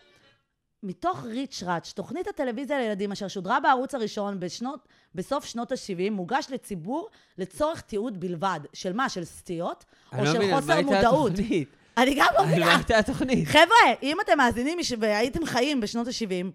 מתוך 0.83 1.23
ריץ' 1.23 1.63
ראץ', 1.65 1.93
תוכנית 1.95 2.27
הטלוויזיה 2.27 2.79
לילדים 2.79 3.11
אשר 3.11 3.27
שודרה 3.27 3.59
בערוץ 3.59 3.95
הראשון 3.95 4.39
בשנות, 4.39 4.87
בסוף 5.15 5.45
שנות 5.45 5.71
ה-70, 5.71 6.11
מוגש 6.11 6.47
לציבור 6.49 7.07
לצורך 7.37 7.81
תיעוד 7.81 8.19
בלבד. 8.19 8.59
של 8.73 8.93
מה? 8.93 9.09
של 9.09 9.23
סטיות? 9.23 9.85
אני 10.13 10.21
או 10.21 10.25
לא 10.25 10.31
של 10.31 10.37
מבין, 10.37 10.55
חוסר 10.55 10.81
מודעות? 10.81 11.31
התוכנית? 11.31 11.69
אני 11.97 12.15
גם 12.15 12.27
לא 12.33 12.39
על 12.39 12.45
מה 12.45 12.51
מבינה. 12.51 12.75
הייתה 12.75 12.97
התוכנית? 12.97 13.47
חבר'ה, 13.47 13.93
אם 14.03 14.17
אתם 14.25 14.37
מאזינים 14.37 14.79
והייתם 14.99 15.45
חיים 15.45 15.81
בשנות 15.81 16.07
ה-70, 16.07 16.51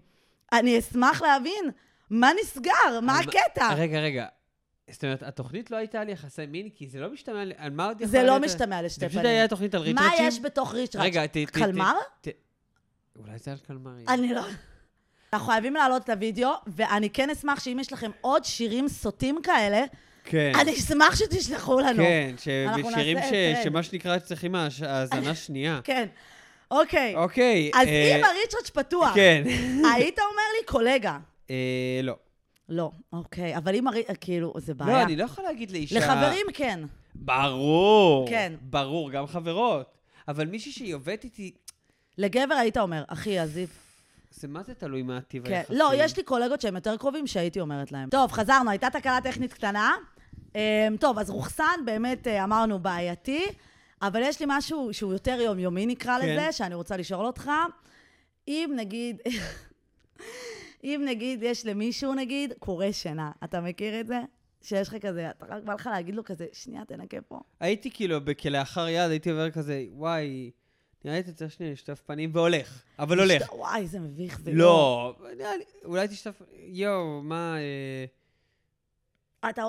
אני 0.53 0.79
אשמח 0.79 1.21
להבין 1.21 1.71
מה 2.09 2.31
נסגר, 2.41 2.99
מה 3.01 3.19
הקטע. 3.19 3.73
רגע, 3.73 3.99
רגע. 3.99 4.25
זאת 4.91 5.03
אומרת, 5.03 5.23
התוכנית 5.23 5.71
לא 5.71 5.77
הייתה 5.77 6.01
על 6.01 6.09
יחסי 6.09 6.45
מין, 6.45 6.69
כי 6.69 6.87
זה 6.87 6.99
לא 6.99 7.09
משתמע, 7.13 7.43
על 7.57 7.71
מה 7.71 7.85
עוד 7.85 8.01
יכול 8.01 8.11
זה 8.11 8.17
לא 8.17 8.23
להיות- 8.23 8.41
משתמע 8.41 8.81
לשתי 8.81 8.99
זה 8.99 9.09
פשוט 9.09 9.21
פנים. 9.21 9.31
היה 9.31 9.47
תוכנית 9.47 9.75
על 9.75 9.93
מה 9.93 10.01
ריצ'רצ'ים? 10.01 10.27
יש 10.27 10.39
בתוך 10.39 10.73
ריץ' 10.73 10.95
ראץ'? 10.95 11.03
רגע, 11.05 11.27
ת... 11.27 11.37
קלמר? 11.51 11.93
ת- 12.21 12.27
אולי 13.19 13.37
זה 13.37 13.51
על 13.51 13.57
קלמרי. 13.67 14.03
אני 14.07 14.33
לא... 14.33 14.41
אנחנו 15.33 15.47
חייבים 15.47 15.73
להעלות 15.73 16.03
את 16.03 16.09
הוידאו, 16.09 16.49
ואני 16.67 17.09
כן 17.09 17.29
אשמח 17.29 17.59
שאם 17.63 17.77
יש 17.79 17.93
לכם 17.93 18.11
עוד 18.21 18.45
שירים 18.45 18.87
סוטים 18.87 19.39
כאלה, 19.43 19.83
כן. 20.23 20.51
אני 20.61 20.73
אשמח 20.73 21.15
שתשלחו 21.15 21.79
לנו. 21.79 22.03
כן, 22.03 22.35
אנחנו 22.67 22.91
שבשירים 22.91 23.17
נעשה 23.17 23.29
ש- 23.29 23.53
טרנד. 23.53 23.63
שמה 23.63 23.83
שנקרא 23.83 24.19
צריכים 24.19 24.55
האזנה 24.55 25.35
שנייה. 25.35 25.79
כן. 25.83 26.07
אוקיי. 26.71 27.15
אוקיי. 27.15 27.71
אז 27.73 27.87
אה, 27.87 28.15
אם 28.19 28.23
הריצ'ראץ' 28.23 28.69
פתוח, 28.69 29.15
כן. 29.15 29.43
היית 29.95 30.19
אומר 30.19 30.43
לי 30.59 30.65
קולגה. 30.65 31.17
אה, 31.49 31.55
לא. 32.03 32.15
לא, 32.69 32.91
אוקיי. 33.13 33.57
אבל 33.57 33.75
אם 33.75 33.87
הריצ'ראץ', 33.87 34.17
כאילו, 34.21 34.53
זה 34.57 34.73
בעיה. 34.73 34.97
לא, 34.97 35.03
אני 35.03 35.15
לא 35.15 35.23
יכול 35.23 35.43
להגיד 35.43 35.71
לאישה... 35.71 35.99
לחברים 35.99 36.45
כן. 36.53 36.79
ברור. 37.15 38.29
כן. 38.29 38.53
ברור, 38.61 39.11
גם 39.11 39.27
חברות. 39.27 39.97
אבל 40.27 40.47
מישהי 40.47 40.71
שהיא 40.71 40.95
עובדת 40.95 41.23
איתי, 41.23 41.51
לגבר 42.17 42.53
היית 42.53 42.77
אומר, 42.77 43.03
אחי, 43.07 43.39
עזיב. 43.39 43.69
זה 44.31 44.47
מה 44.47 44.63
זה 44.63 44.73
תלוי 44.73 45.01
מה 45.01 45.21
טיב 45.21 45.45
כן. 45.45 45.53
היחסים. 45.53 45.77
לא, 45.77 45.91
יש 45.95 46.17
לי 46.17 46.23
קולגות 46.23 46.61
שהם 46.61 46.75
יותר 46.75 46.97
קרובים 46.97 47.27
שהייתי 47.27 47.59
אומרת 47.59 47.91
להם. 47.91 48.09
טוב, 48.09 48.31
חזרנו, 48.31 48.69
הייתה 48.69 48.89
תקלה 48.89 49.19
טכנית 49.23 49.53
קטנה. 49.53 49.95
אמ, 50.55 50.59
טוב, 50.99 51.19
אז 51.19 51.29
רוחסן 51.29 51.85
באמת 51.85 52.27
אה, 52.27 52.43
אמרנו 52.43 52.79
בעייתי, 52.79 53.45
אבל 54.01 54.21
יש 54.23 54.39
לי 54.39 54.45
משהו 54.49 54.89
שהוא 54.91 55.13
יותר 55.13 55.41
יומיומי 55.41 55.85
נקרא 55.85 56.19
כן. 56.21 56.27
לזה, 56.27 56.51
שאני 56.51 56.75
רוצה 56.75 56.97
לשאול 56.97 57.25
אותך. 57.25 57.51
אם 58.47 58.73
נגיד, 58.75 59.21
אם 60.83 61.01
נגיד 61.05 61.39
יש 61.43 61.65
למישהו 61.65 62.13
נגיד 62.13 62.53
קורא 62.59 62.91
שינה, 62.91 63.31
אתה 63.43 63.61
מכיר 63.61 63.99
את 63.99 64.07
זה? 64.07 64.19
שיש 64.61 64.87
לך 64.87 64.95
כזה, 65.05 65.29
אתה 65.29 65.45
רק 65.49 65.63
בא 65.63 65.73
לך 65.73 65.89
להגיד 65.93 66.15
לו 66.15 66.23
כזה, 66.23 66.45
שנייה, 66.53 66.85
תנקה 66.85 67.21
פה. 67.21 67.39
הייתי 67.59 67.91
כאילו, 67.91 68.19
כלאחר 68.41 68.87
יד, 68.87 69.09
הייתי 69.09 69.29
עובר 69.29 69.51
כזה, 69.51 69.85
וואי, 69.91 70.51
נראה 71.05 71.17
לי 71.17 71.33
צריך 71.33 71.51
שנייה 71.51 71.71
לשטוף 71.71 72.01
פנים 72.01 72.31
והולך, 72.33 72.83
אבל 72.99 73.19
הולך. 73.19 73.53
וואי, 73.53 73.81
איזה 73.81 73.99
מביך 73.99 74.39
זה. 74.39 74.51
לא, 74.53 75.15
נראה 75.37 75.57
לי, 75.57 75.63
אולי 75.85 76.07
תשטוף... 76.07 76.41
יואו, 76.67 77.21
מה... 77.23 77.57
אה, 77.57 78.05
אתה... 79.49 79.63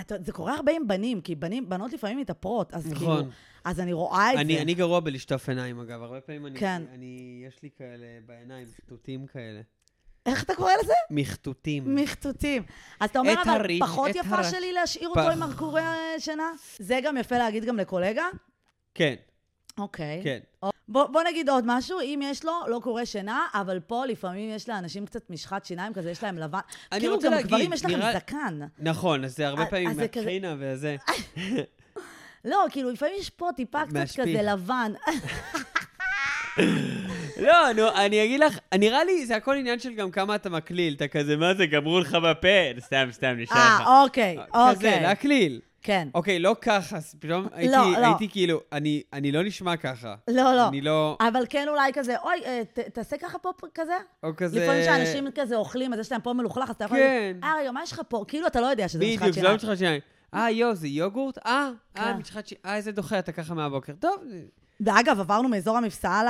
אתה, 0.00 0.14
זה 0.24 0.32
קורה 0.32 0.54
הרבה 0.54 0.72
עם 0.72 0.88
בנים, 0.88 1.20
כי 1.20 1.34
בנים, 1.34 1.68
בנות 1.68 1.92
לפעמים 1.92 2.18
מתאפרות, 2.18 2.74
אז 2.74 2.92
נכון. 2.92 3.16
כאילו, 3.16 3.30
אז 3.64 3.80
אני 3.80 3.92
רואה 3.92 4.32
את 4.32 4.38
אני, 4.38 4.56
זה. 4.56 4.62
אני 4.62 4.74
גרוע 4.74 5.00
בלשטוף 5.00 5.48
עיניים, 5.48 5.80
אגב. 5.80 6.02
הרבה 6.02 6.20
פעמים 6.20 6.46
אני, 6.46 6.58
כן. 6.58 6.82
אני... 6.92 7.42
יש 7.46 7.62
לי 7.62 7.70
כאלה 7.76 8.06
בעיניים, 8.26 8.66
חטוטים 8.76 9.26
כאלה. 9.26 9.60
איך 10.26 10.42
אתה 10.42 10.54
קורא 10.54 10.72
לזה? 10.82 10.92
מחטוטים. 11.10 11.94
מחטוטים. 11.94 12.62
אז 13.00 13.10
אתה 13.10 13.18
אומר, 13.18 13.34
אבל 13.42 13.50
הריח, 13.52 13.86
פחות 13.86 14.10
יפה 14.14 14.36
הרש- 14.36 14.50
שלי 14.50 14.72
להשאיר 14.72 15.08
אותו 15.08 15.30
עם 15.30 15.42
הרקורי 15.42 15.82
שינה? 16.18 16.50
זה 16.78 17.00
גם 17.04 17.16
יפה 17.16 17.38
להגיד 17.38 17.64
גם 17.64 17.76
לקולגה? 17.76 18.24
כן, 18.94 19.14
אוקיי. 19.78 20.20
כן. 20.24 20.38
בוא, 20.88 21.06
בוא 21.06 21.22
נגיד 21.22 21.48
עוד 21.48 21.64
משהו, 21.66 22.00
אם 22.00 22.20
יש 22.24 22.44
לו, 22.44 22.52
לא 22.68 22.80
קורה 22.82 23.06
שינה, 23.06 23.46
אבל 23.54 23.80
פה 23.80 24.06
לפעמים 24.06 24.50
יש 24.50 24.68
לאנשים 24.68 25.06
קצת 25.06 25.30
משחת 25.30 25.64
שיניים 25.64 25.94
כזה, 25.94 26.10
יש 26.10 26.22
להם 26.22 26.38
לבן. 26.38 26.58
אני 26.92 27.00
כאילו 27.00 27.18
גם 27.20 27.30
להגיד, 27.30 27.46
גברים 27.46 27.72
יש 27.72 27.84
לכם 27.84 27.96
נראה- 27.96 28.12
זקן. 28.12 28.60
נכון, 28.78 29.24
אז 29.24 29.36
זה 29.36 29.48
הרבה 29.48 29.62
אז- 29.62 29.68
פעמים 29.70 29.94
זה 29.94 30.08
כזה- 30.08 30.20
מהקרינה 30.20 30.54
וזה. 30.58 30.96
לא, 32.44 32.64
כאילו 32.70 32.90
לפעמים 32.90 33.14
יש 33.18 33.30
פה 33.30 33.48
טיפה 33.56 33.80
קצת. 33.86 34.20
כזה 34.20 34.42
לבן. 34.42 34.92
לא, 37.40 37.72
נו, 37.76 37.88
אני 37.94 38.24
אגיד 38.24 38.40
לך, 38.40 38.58
נראה 38.78 39.04
לי 39.04 39.26
זה 39.26 39.36
הכל 39.36 39.54
עניין 39.56 39.78
של 39.78 39.94
גם 39.94 40.10
כמה 40.10 40.34
אתה 40.34 40.50
מקליל. 40.50 40.94
אתה 40.94 41.08
כזה, 41.08 41.36
מה 41.36 41.54
זה, 41.54 41.66
גמרו 41.66 42.00
לך 42.00 42.14
בפה? 42.14 42.48
סתם, 42.80 43.08
סתם, 43.12 43.34
נשאר 43.38 43.56
לך. 43.56 43.80
אה, 43.86 44.02
אוקיי, 44.02 44.36
כזה, 44.52 44.70
אוקיי. 44.70 45.02
להקליל. 45.02 45.60
כן. 45.82 46.08
אוקיי, 46.14 46.38
לא 46.38 46.56
ככה, 46.60 46.96
פתאום 47.20 47.46
הייתי, 47.52 47.72
לא. 47.72 48.06
הייתי 48.06 48.28
כאילו, 48.28 48.60
אני, 48.72 49.02
אני 49.12 49.32
לא 49.32 49.42
נשמע 49.42 49.76
ככה. 49.76 50.14
לא, 50.28 50.54
לא. 50.54 50.68
אני 50.68 50.80
לא, 50.80 51.16
אבל 51.20 51.44
כן 51.48 51.66
אולי 51.68 51.92
כזה, 51.94 52.14
אוי, 52.18 52.44
אה, 52.44 52.62
ת- 52.72 52.78
תעשה 52.78 53.16
ככה 53.16 53.38
פה 53.38 53.50
כזה. 53.74 53.92
או 54.22 54.28
כזה... 54.36 54.60
לפעמים 54.60 54.82
כשאנשים 54.82 55.26
כזה 55.34 55.56
אוכלים, 55.56 55.92
אז 55.92 55.98
יש 56.00 56.12
להם 56.12 56.20
פה 56.20 56.32
מלוכלך, 56.32 56.68
אז 56.70 56.74
אתה 56.74 56.84
יכול 56.84 56.98
כן. 56.98 57.36
אה, 57.44 57.52
רגע, 57.60 57.70
מה 57.70 57.82
יש 57.82 57.92
לך 57.92 58.00
פה? 58.08 58.24
כאילו 58.28 58.46
אתה 58.46 58.60
לא 58.60 58.66
יודע 58.66 58.88
שזה 58.88 59.04
משחת 59.04 59.20
בדיוק, 59.22 59.34
זה 59.34 59.42
לא 59.42 59.46
שיניים. 59.48 59.56
משחת 59.56 59.78
שיניים. 59.78 60.00
אה, 60.34 60.50
יואו, 60.50 60.74
זה 60.74 60.88
יוגורט? 60.88 61.38
אה, 61.46 61.70
אה, 61.98 62.04
כן. 62.04 62.16
משחת 62.20 62.46
שיניים. 62.46 62.62
אה, 62.66 62.76
איזה 62.76 62.92
דוחה 62.92 63.18
אתה 63.18 63.32
ככה 63.32 63.54
מהבוקר. 63.54 63.92
טוב, 64.00 64.14
ואגב, 64.80 65.20
עברנו 65.20 65.48
מאזור 65.48 65.76
המפסעה 65.76 66.22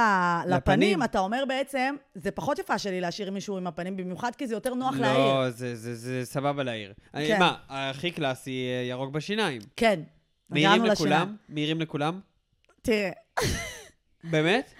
לפנים. 0.47 0.57
לפנים, 0.57 1.03
אתה 1.03 1.19
אומר 1.19 1.45
בעצם, 1.49 1.97
זה 2.15 2.31
פחות 2.31 2.59
יפה 2.59 2.79
שלי 2.79 3.01
להשאיר 3.01 3.31
מישהו 3.31 3.57
עם 3.57 3.67
הפנים, 3.67 3.97
במיוחד 3.97 4.35
כי 4.35 4.47
זה 4.47 4.55
יותר 4.55 4.75
נוח 4.75 4.95
להעיר. 4.99 5.19
לא, 5.35 5.51
זה- 5.51 5.77
זה 5.77 5.95
זה 5.95 6.21
סבבה 6.25 6.63
להעיר. 6.63 6.93
כן. 7.13 7.37
מה, 7.39 7.57
הכי 7.69 8.11
קלאסי, 8.11 8.51
אה, 8.69 8.89
ירוק 8.89 9.11
בשיניים. 9.11 9.61
כן. 9.77 10.01
הגענו 10.53 10.85
לשיניים. 10.85 11.37
מהירים 11.49 11.81
לכולם? 11.81 12.21
תראה, 12.83 13.11
באמת? 14.25 14.71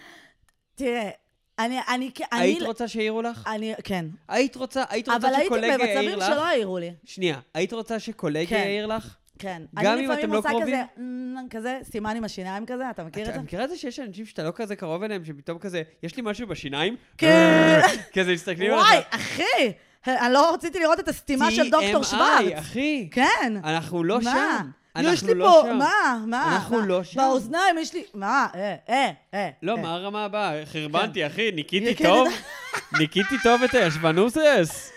תראה, 0.75 1.11
אני, 1.59 1.79
אני, 1.89 2.11
אני, 2.33 2.41
היית 2.41 2.63
רוצה 2.63 2.89
שיעירו 2.89 3.23
לך? 3.23 3.47
אני, 3.47 3.75
כן. 3.85 4.07
היית 4.29 4.57
רוצה, 4.57 4.85
היית 4.89 5.09
רוצה 5.09 5.17
אבל 5.19 5.35
הייתי 5.35 5.45
שקולגה 5.47 5.67
יעיר 5.67 5.79
במצבים 6.01 6.19
לך? 6.19 6.27
שלא 6.27 6.47
העירו 6.47 6.79
לי. 6.79 6.93
שנייה, 7.05 7.41
היית 7.55 7.73
רוצה 7.73 7.99
שקולגה 8.01 8.47
כן. 8.51 8.57
יעיר 8.57 8.87
לך? 8.87 9.17
כן. 9.39 9.63
גם 9.75 9.93
אני 9.93 10.01
אם 10.01 10.05
לפעמים 10.05 10.25
אתם 10.25 10.33
לא 10.33 10.39
עושה 10.39 10.49
קרובים? 10.49 10.67
כזה, 10.69 10.83
"אמ", 10.99 11.37
כזה, 11.51 11.79
סימן 11.83 12.17
עם 12.17 12.25
השיניים 12.25 12.67
כזה, 12.67 12.91
אתה 12.91 13.05
מכיר 13.05 13.29
את 13.29 13.35
זה? 13.35 13.41
מכירה 13.41 13.65
את 13.65 13.71
זה 13.71 13.77
שיש 13.77 14.01
אנשים 14.01 14.27
שאתה 14.27 14.43
לא 14.43 14.51
כזה 14.55 14.77
קרוב 14.77 15.03
אליהם, 15.03 15.25
שפתאום 15.25 15.59
כזה, 15.59 15.83
יש 16.03 16.17
לי 16.17 16.23
משהו 16.27 16.47
בשיניים? 16.47 16.97
כן. 17.19 17.81
כזה 18.17 18.33
מסתכלים 18.33 18.73
עליך. 18.73 18.87
וואי, 18.87 19.01
אחי! 19.11 19.73
אני 20.07 20.33
לא 20.33 20.55
רציתי 20.55 20.79
לראות 20.79 21.01
את 21.01 21.09
הסתימה 21.09 21.51
של 21.51 21.71
דוקטור 21.71 22.03
TMI, 22.03 22.05
שוורץ. 22.05 22.53
אחי. 22.59 23.09
כן. 23.13 23.55
אנחנו 23.65 24.05
לא? 24.05 24.21
שם. 24.21 24.31
יש 24.99 25.07
אנחנו 25.07 25.29
לי 25.29 25.35
לא 25.35 25.61
פה, 25.63 25.69
שם. 25.69 25.77
מה? 25.79 26.25
מה? 26.27 26.55
אנחנו 26.55 26.81
מה? 26.81 26.87
לא 26.87 27.05
שם. 27.05 27.21
באוזניים 27.21 27.79
יש 27.79 27.95
לי, 27.95 28.05
מה? 28.15 28.47
אה, 28.55 28.75
אה, 28.89 29.11
אה. 29.35 29.51
לא, 29.63 29.77
אה. 29.77 29.83
מה 29.83 29.95
הרמה 29.95 30.25
הבאה? 30.25 30.67
חרבנתי, 30.67 31.27
אחי, 31.27 31.51
ניקיתי 31.53 31.85
ניקיתי 31.85 32.03
טוב? 32.05 32.29
ניקיתי 32.99 33.35
טוב 33.43 33.63
את 33.63 33.75
הישבנוסס? 33.75 34.94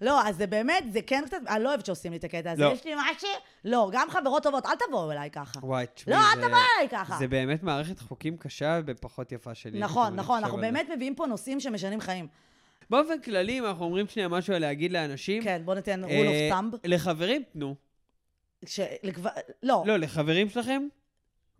לא, 0.00 0.26
אז 0.28 0.36
זה 0.36 0.46
באמת, 0.46 0.84
זה 0.92 1.02
כן 1.02 1.22
קצת, 1.26 1.36
אני 1.48 1.64
לא 1.64 1.68
אוהבת 1.68 1.86
שעושים 1.86 2.12
לי 2.12 2.18
את 2.18 2.24
הקטע 2.24 2.50
הזה. 2.50 2.62
לא. 2.64 2.72
יש 2.72 2.84
לי 2.84 2.92
משהו, 2.96 3.28
לא, 3.64 3.88
גם 3.92 4.08
חברות 4.10 4.42
טובות, 4.42 4.66
אל 4.66 4.72
תבואו 4.88 5.12
אליי 5.12 5.30
ככה. 5.30 5.58
וואי, 5.62 5.86
תשמעי, 5.94 6.16
לא, 6.16 6.20
אל 6.22 6.46
תבואו 6.46 6.60
אליי 6.76 6.88
ככה. 6.90 7.16
זה 7.18 7.28
באמת 7.28 7.62
מערכת 7.62 7.98
חוקים 7.98 8.36
קשה 8.36 8.80
ופחות 8.86 9.32
יפה 9.32 9.54
שלי. 9.54 9.78
נכון, 9.78 10.16
נכון, 10.16 10.36
חושב 10.36 10.44
אנחנו. 10.44 10.60
באמת 10.60 10.88
מביאים 10.94 11.14
פה 11.14 11.26
נושאים 11.26 11.60
שמשנים 11.60 12.00
חיים. 12.00 12.26
באופן 12.90 13.20
כללי, 13.20 13.58
אם 13.58 13.64
אנחנו 13.64 13.84
אומרים 13.84 14.08
שנייה 14.08 14.28
משהו 14.28 14.54
על 14.54 14.60
להגיד 14.60 14.92
לאנשים, 14.92 15.42
כן, 15.42 15.62
בוא 15.64 15.74
ניתן 15.74 16.04
rule 16.04 16.08
אה, 16.08 16.50
of 16.50 16.52
thumb. 16.54 16.76
לחברים, 16.84 17.42
תנו. 17.52 17.74
ש- 18.66 18.80
לגב- 19.02 19.26
לא, 19.62 19.82
לא, 19.86 19.96
לחברים 19.96 20.48
שלכם, 20.48 20.82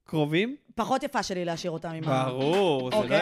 קרובים, 0.04 0.56
פחות 0.74 1.02
יפה 1.02 1.22
שלי 1.22 1.44
להשאיר 1.44 1.70
אותם 1.72 1.88
עם 1.88 2.04
ה... 2.08 2.24
ברור, 2.28 2.90
זה 2.90 3.08
לא... 3.08 3.16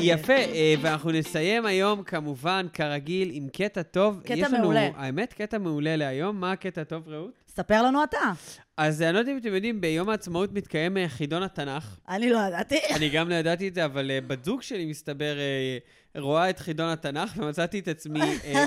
יפה, 0.00 0.32
אה, 0.32 0.74
ואנחנו 0.80 1.10
נסיים 1.10 1.66
היום, 1.66 2.02
כמובן, 2.02 2.66
כרגיל, 2.72 3.30
עם 3.32 3.48
קטע 3.48 3.82
טוב. 3.82 4.20
קטע 4.24 4.34
יש 4.34 4.52
לנו, 4.52 4.58
מעולה. 4.58 4.88
האמת, 4.96 5.32
קטע 5.32 5.58
מעולה 5.58 5.96
להיום. 5.96 6.40
מה 6.40 6.52
הקטע 6.52 6.84
טוב, 6.84 7.08
רעות? 7.08 7.32
ספר 7.48 7.82
לנו 7.82 8.04
אתה. 8.04 8.32
אז 8.76 9.02
אני 9.02 9.14
לא 9.14 9.18
יודע 9.18 9.32
אם 9.32 9.38
אתם 9.38 9.54
יודעים, 9.54 9.80
ביום 9.80 10.08
העצמאות 10.08 10.52
מתקיים 10.52 10.96
אה, 10.96 11.08
חידון 11.08 11.42
התנ"ך. 11.42 11.98
אני 12.08 12.30
לא 12.30 12.38
ידעתי. 12.48 12.78
אני 12.94 13.08
גם 13.08 13.28
לא 13.28 13.34
ידעתי 13.34 13.68
את 13.68 13.74
זה, 13.74 13.84
אבל 13.84 14.10
אה, 14.10 14.20
בת 14.20 14.44
זוג 14.44 14.62
שלי, 14.62 14.86
מסתבר, 14.86 15.38
אה, 15.38 15.78
רואה 16.20 16.50
את 16.50 16.58
חידון 16.58 16.88
התנ"ך, 16.88 17.32
ומצאתי 17.36 17.78
את 17.78 17.88
עצמי, 17.88 18.20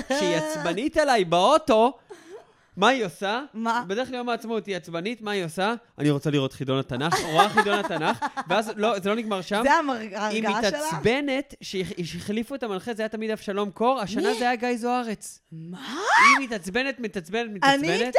כשהיא 0.08 0.36
עצבנית 0.36 0.96
עליי 0.96 1.24
באוטו, 1.24 1.98
מה 2.76 2.88
היא 2.88 3.04
עושה? 3.04 3.42
מה? 3.54 3.84
בדרך 3.86 4.08
כלל 4.08 4.16
יום 4.16 4.28
העצמאות 4.28 4.66
היא 4.66 4.76
עצבנית, 4.76 5.22
מה 5.22 5.30
היא 5.30 5.44
עושה? 5.44 5.74
אני 5.98 6.10
רוצה 6.10 6.30
לראות 6.30 6.52
חידון 6.52 6.78
התנ"ך, 6.78 7.14
רואה 7.32 7.48
חידון 7.48 7.78
התנ"ך, 7.78 8.18
ואז 8.48 8.72
לא, 8.76 8.98
זה 8.98 9.08
לא 9.08 9.16
נגמר 9.16 9.40
שם. 9.42 9.62
זה 9.62 9.72
היא 10.00 10.16
ההרגעה 10.16 10.60
שלה? 10.70 10.78
מתעצבנת, 10.90 11.54
שהח- 11.60 11.92
שהחליפו 12.04 12.54
את 12.54 12.62
המנחה, 12.62 12.94
זה 12.94 13.02
היה 13.02 13.08
תמיד 13.08 13.30
אבשלום 13.30 13.70
קור, 13.70 14.00
השנה? 14.00 14.34
זה 14.34 14.44
היה 14.44 14.56
גיא 14.56 14.76
זוארץ. 14.76 15.40
מה? 15.52 15.78
היא 16.38 16.46
מתעצבנת, 16.46 17.00
מתעצבנת, 17.00 17.50
מתעצבנת. 17.54 17.84
אני 17.84 18.06
איתה? 18.06 18.18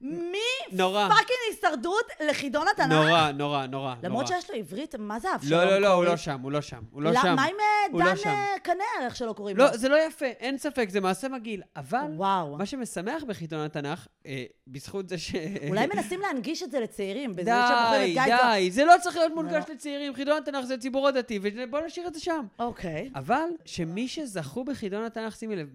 מי 0.00 0.38
נורא, 0.72 1.08
fucking 1.08 1.38
הישרדות 1.50 2.04
לחידון 2.28 2.66
התנ"ך? 2.68 2.92
נורא, 2.92 3.30
נורא, 3.30 3.66
נורא. 3.66 3.94
למרות 4.02 4.30
נורא. 4.30 4.40
שיש 4.40 4.50
לו 4.50 4.56
עברית, 4.56 4.94
מה 4.94 5.20
זה 5.20 5.34
אבשלום 5.34 5.60
לא, 5.60 5.64
לא, 5.64 5.78
לא, 5.78 5.88
הוא? 5.88 6.04
לא 6.04 6.16
שם, 6.16 6.40
הוא 6.42 6.52
לא 6.52 6.60
שם, 6.60 6.80
הוא 6.90 7.02
לא 7.02 7.10
לא, 7.10 7.22
שם. 7.22 7.36
מה 7.36 7.44
עם 7.44 7.56
אה, 7.60 8.04
לא 8.04 8.10
דן 8.10 8.16
שם. 8.16 8.28
אה, 8.28 8.54
כנר, 8.64 9.04
איך 9.04 9.16
שלא 9.16 9.32
קוראים 9.32 9.56
לו? 9.56 9.64
לא, 9.64 9.76
זה 9.76 9.88
לא 9.88 10.06
יפה, 10.06 10.26
אין 10.26 10.58
ספק, 10.58 10.88
זה 10.90 11.00
מעשה 11.00 11.28
מגעיל. 11.28 11.62
אבל, 11.76 11.98
וואו. 12.16 12.56
מה 12.56 12.66
שמשמח 12.66 13.24
בחידון 13.24 13.60
התנ"ך, 13.60 14.06
אה, 14.26 14.44
בזכות 14.66 15.08
זה 15.08 15.18
ש... 15.18 15.34
אולי 15.68 15.86
מנסים 15.86 16.20
להנגיש 16.20 16.62
את 16.62 16.70
זה 16.70 16.80
לצעירים. 16.80 17.32
בזה 17.32 17.50
די. 17.92 18.14
די, 18.14 18.70
זה 18.70 18.84
לא 18.84 18.94
צריך 19.02 19.16
להיות 19.16 19.32
מונגש 19.34 19.64
לא. 19.68 19.74
לצעירים, 19.74 20.14
חידון 20.14 20.36
התנ"ך 20.42 20.64
זה 20.64 20.74
הציבור 20.74 21.08
הדתי, 21.08 21.38
ובוא 21.42 21.80
נשאיר 21.80 22.06
את 22.08 22.14
זה 22.14 22.20
שם. 22.20 22.46
אוקיי. 22.58 23.10
אבל, 23.14 23.48
שמי 23.64 24.08
שזכו 24.08 24.64
בחידון 24.64 25.04
התנ"ך, 25.04 25.36
שימי 25.36 25.56
לב, 25.56 25.68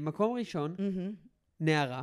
מקום 0.00 0.36
ראשון. 0.38 0.74
נערה, 1.60 2.02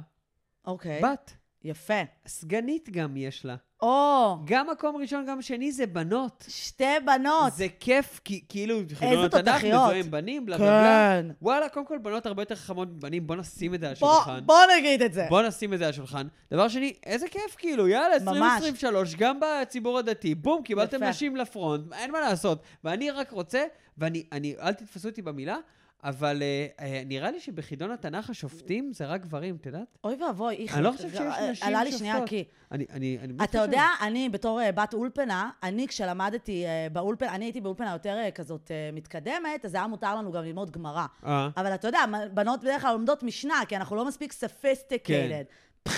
אוקיי. 0.66 1.02
בת. 1.04 1.39
יפה. 1.64 2.02
סגנית 2.28 2.90
גם 2.90 3.18
יש 3.18 3.46
לה. 3.46 3.56
או, 3.82 4.38
גם 4.46 4.68
מקום 4.72 4.96
ראשון, 4.98 5.26
גם 5.26 5.42
שני 5.42 5.72
זה 5.72 5.88
בנות. 5.88 6.46
שתי 6.48 6.84
בנות. 7.06 7.54
זה 7.54 7.68
כיף, 7.80 8.22
כי 8.26 8.44
כאילו, 8.50 8.80
איזה 8.80 9.26
התנ"ך 9.26 9.52
תותחיות. 9.52 9.84
מזוהים 9.84 10.12
בנים, 10.12 10.46
בלה 10.46 10.58
בלה 10.58 10.68
בלה. 10.68 11.22
כן. 11.22 11.32
וואלה, 11.42 11.70
קודם 11.70 11.86
כל, 11.86 11.98
בנות 11.98 12.26
הרבה 12.26 12.42
יותר 12.42 12.56
חכמות 12.56 12.88
מבנים, 12.88 13.28
בוא 13.28 13.36
נשים 13.36 13.74
את 13.74 13.80
זה 13.80 13.90
על 13.90 13.96
בוא, 14.00 14.12
השולחן. 14.12 14.40
בוא 14.46 14.60
נגיד 14.78 15.02
את 15.02 15.14
זה. 15.14 15.26
בוא 15.30 15.42
נשים 15.42 15.74
את 15.74 15.80
זה 15.80 15.86
על 15.86 15.90
השולחן. 15.90 16.28
דבר 16.52 16.68
שני, 16.68 16.94
איזה 17.06 17.28
כיף, 17.28 17.56
כאילו, 17.58 17.88
יאללה, 17.88 18.20
ממש. 18.20 18.28
2023, 18.28 19.16
גם 19.16 19.40
בציבור 19.40 20.00
הדתי, 20.00 20.36
בום, 20.36 20.64
קיבלתם 20.64 20.98
יפה. 20.98 21.10
נשים 21.10 21.36
לפרונט, 21.36 21.94
אין 21.94 22.12
מה 22.12 22.20
לעשות. 22.20 22.64
ואני 22.84 23.12
רק 23.12 23.32
רוצה, 23.32 23.64
ואני, 23.98 24.24
אני, 24.32 24.56
אל 24.62 24.74
תתפסו 24.74 25.10
אותי 25.10 25.22
במילה, 25.22 25.58
אבל 26.04 26.42
אה, 26.42 26.68
אה, 26.80 27.02
נראה 27.06 27.32
לי 27.32 27.40
שבחידון 27.40 27.92
התנ"ך 27.92 28.30
השופטים 28.30 28.94
זה 28.94 29.06
רק 29.06 29.22
גברים, 29.22 29.56
את 29.56 29.66
יודעת? 29.66 29.98
אוי 30.04 30.16
ואבוי, 30.24 30.56
איך... 30.56 30.76
אני 30.76 30.84
לא 30.84 30.92
חושב 30.92 31.10
שיש 31.10 31.22
נשים 31.52 31.68
עלה 31.68 31.84
לי 31.84 31.92
שנייה, 31.92 32.14
שופטות. 32.14 32.30
כי... 32.30 32.44
אני, 32.72 32.86
אני, 32.92 33.18
אני 33.22 33.34
באמת 33.34 33.50
אתה. 33.50 33.58
יודע, 33.58 33.86
אני 34.02 34.30
בתור 34.30 34.62
אה, 34.62 34.72
בת 34.72 34.94
אולפנה, 34.94 35.50
אני 35.64 35.88
כשלמדתי 35.88 36.66
אה, 36.66 36.88
באולפנה, 36.92 37.36
אני 37.36 37.46
הייתי 37.46 37.62
באולפנה 37.62 37.94
יותר 37.94 38.18
כזאת 38.36 38.72
מתקדמת, 38.94 39.66
אז 39.66 39.76
היה 39.76 39.88
מותר 39.88 40.16
לנו 40.16 40.32
גם 40.32 40.44
ללמוד 40.44 40.72
גמרא. 40.72 41.06
אה, 41.26 41.50
אבל 41.58 41.74
אתה 41.76 41.88
יודע, 41.88 42.00
בנות 42.34 42.60
בדרך 42.60 42.82
כלל 42.82 42.94
לומדות 42.94 43.24
משנה, 43.24 43.62
כי 43.68 43.76
אנחנו 43.76 43.96
לא 43.96 44.06
מספיק 44.06 44.34
sophisticated. 44.34 45.90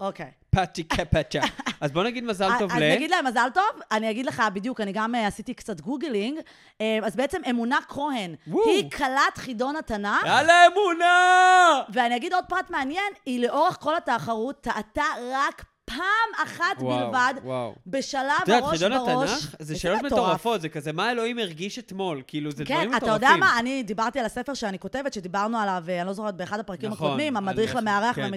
אוקיי. 0.00 0.30
פאצ'י 0.50 0.82
קפצ'ה. 0.82 1.40
אז 1.80 1.92
בוא 1.92 2.04
נגיד 2.04 2.24
מזל 2.24 2.50
טוב 2.58 2.72
אז 2.72 2.78
ל... 2.78 2.94
נגיד 2.94 3.10
להם 3.10 3.26
מזל 3.26 3.48
טוב, 3.54 3.80
אני 3.92 4.10
אגיד 4.10 4.26
לך 4.26 4.42
בדיוק, 4.54 4.80
אני 4.80 4.92
גם 4.92 5.14
אה, 5.14 5.26
עשיתי 5.26 5.54
קצת 5.54 5.80
googling, 5.80 6.38
אה, 6.80 6.98
אז 7.02 7.16
בעצם 7.16 7.40
אמונה 7.50 7.78
כהן. 7.88 8.34
היא 8.46 8.90
כלת 8.90 9.36
חידון 9.36 9.76
התנ"ך, 9.76 10.26
יאללה 10.26 10.66
אמונה! 10.66 11.82
ואני 11.92 12.16
אגיד 12.16 12.32
עוד 12.32 12.44
פרט 12.48 12.70
מעניין, 12.70 13.12
היא 13.26 13.46
לאורך 13.46 13.76
כל 13.80 13.96
התחרות 13.96 14.60
טעתה 14.60 15.04
רק 15.32 15.64
פעם 15.84 16.44
אחת 16.44 16.64
וואו, 16.78 17.06
בלבד, 17.06 17.34
וואו. 17.44 17.74
בשלב 17.86 18.22
את 18.42 18.48
יודעת, 18.48 18.62
הראש 18.62 18.78
חידון 18.78 18.98
בראש. 18.98 19.30
התנ"ך 19.30 19.54
זה 19.58 19.78
שאלות. 19.78 20.02
מטורפות, 20.02 20.60
זה 20.60 20.68
כזה, 20.68 20.92
מה 20.92 21.10
אלוהים 21.10 21.38
הרגיש 21.38 21.78
אתמול? 21.78 22.22
כאילו, 22.26 22.50
זה 22.50 22.64
דברים 22.64 22.80
כן, 22.80 22.96
מטורפים. 22.96 23.16
אתה 23.16 23.26
יודע 23.26 23.36
מה, 23.36 23.58
אני 23.58 23.82
דיברתי 23.82 24.18
על 24.18 24.24
הספר 24.26 24.54
שאני 24.54 24.78
כותבת, 24.78 25.12
שדיברנו 25.12 25.58
עליו, 25.58 25.84
אה, 25.88 26.00
אני 26.00 26.06
לא 26.06 26.12
זוכרת, 26.12 26.36
באחד 26.36 26.60
הפרקים 26.60 26.90
נכון, 26.90 27.06
הקודמים, 27.06 27.36
המדריך 27.36 27.76
למארח 27.76 28.16
כן. 28.16 28.30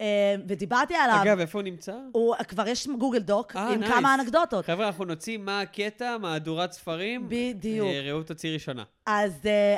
אה, 0.00 0.34
ודיברתי 0.48 0.94
עליו. 0.94 1.20
אגב, 1.22 1.38
איפה 1.38 1.58
הוא 1.58 1.64
נמצא? 1.64 1.94
הוא, 2.12 2.34
כבר 2.48 2.68
יש 2.68 2.88
Google 2.98 3.18
Doc 3.18 3.56
אה, 3.56 3.68
עם 3.68 3.80
nice. 3.80 3.92
כמה 3.92 4.14
אנקדוטות. 4.14 4.66
חבר'ה, 4.66 4.86
אנחנו 4.86 5.04
נוציא 5.04 5.38
מה 5.38 5.60
הקטע, 5.60 6.18
מהדורת 6.18 6.72
ספרים. 6.72 7.26
בדיוק. 7.28 7.88
אה, 7.88 8.00
ראו 8.12 8.22
תוציא 8.22 8.54
ראשונה. 8.54 8.82
אז, 9.06 9.32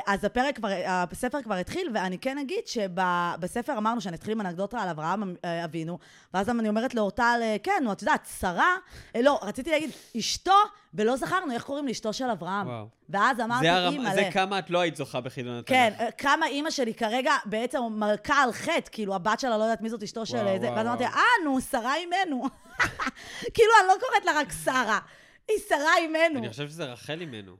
אז 0.07 0.25
הפרק 0.25 0.55
כבר, 0.55 0.69
הספר 0.85 1.41
כבר 1.41 1.53
התחיל, 1.55 1.89
ואני 1.93 2.17
כן 2.17 2.37
אגיד 2.37 2.67
שבספר 2.67 3.77
אמרנו 3.77 4.01
שאני 4.01 4.15
אתחיל 4.15 4.31
עם 4.31 4.41
אנקדוטה 4.41 4.81
על 4.81 4.89
אברהם 4.89 5.35
אבינו, 5.63 5.99
ואז 6.33 6.49
אני 6.49 6.69
אומרת 6.69 6.95
לאורטל, 6.95 7.41
כן, 7.63 7.81
נו, 7.83 7.91
את 7.91 8.01
יודעת, 8.01 8.27
שרה, 8.39 8.75
לא, 9.21 9.39
רציתי 9.41 9.71
להגיד, 9.71 9.89
אשתו, 10.17 10.51
ולא 10.93 11.15
זכרנו 11.15 11.53
איך 11.53 11.63
קוראים 11.63 11.87
לאשתו 11.87 12.13
של 12.13 12.25
אברהם. 12.25 12.67
וואו. 12.67 12.87
ואז 13.09 13.39
אמרתי, 13.39 13.65
זה, 13.65 13.73
הרמ... 13.73 13.93
אימא'לה. 13.93 14.15
זה 14.15 14.29
כמה 14.33 14.59
את 14.59 14.69
לא 14.69 14.79
היית 14.79 14.95
זוכה 14.95 15.21
בחידון 15.21 15.53
התנ"ך. 15.57 15.69
כן, 15.69 15.93
אה, 15.99 16.11
כמה 16.11 16.47
אימא 16.47 16.69
שלי 16.69 16.93
כרגע 16.93 17.31
בעצם 17.45 17.79
מלכה 17.91 18.43
על 18.43 18.51
חטא, 18.51 18.89
כאילו 18.91 19.15
הבת 19.15 19.39
שלה 19.39 19.57
לא 19.57 19.63
יודעת 19.63 19.81
מי 19.81 19.89
זאת 19.89 20.03
אשתו 20.03 20.25
של 20.25 20.37
וואו, 20.37 20.59
זה, 20.59 20.65
וואו, 20.65 20.75
ואז 20.77 20.87
אמרתי. 20.87 21.05
אה, 21.05 21.21
נו, 21.43 21.61
שרה 21.61 21.95
אימנו. 21.95 22.43
כאילו, 23.55 23.71
אני 23.81 23.87
לא 23.87 23.93
קוראת 24.07 24.25
לה 24.25 24.31
רק 24.39 24.51
שרה, 24.63 24.99
היא 25.47 25.57
שרה 25.69 25.97
אימנו. 25.97 26.39
אני 26.39 26.49
חושב 26.49 26.67
שזה 26.69 26.85
רחל 26.85 27.15
ממנו. 27.15 27.51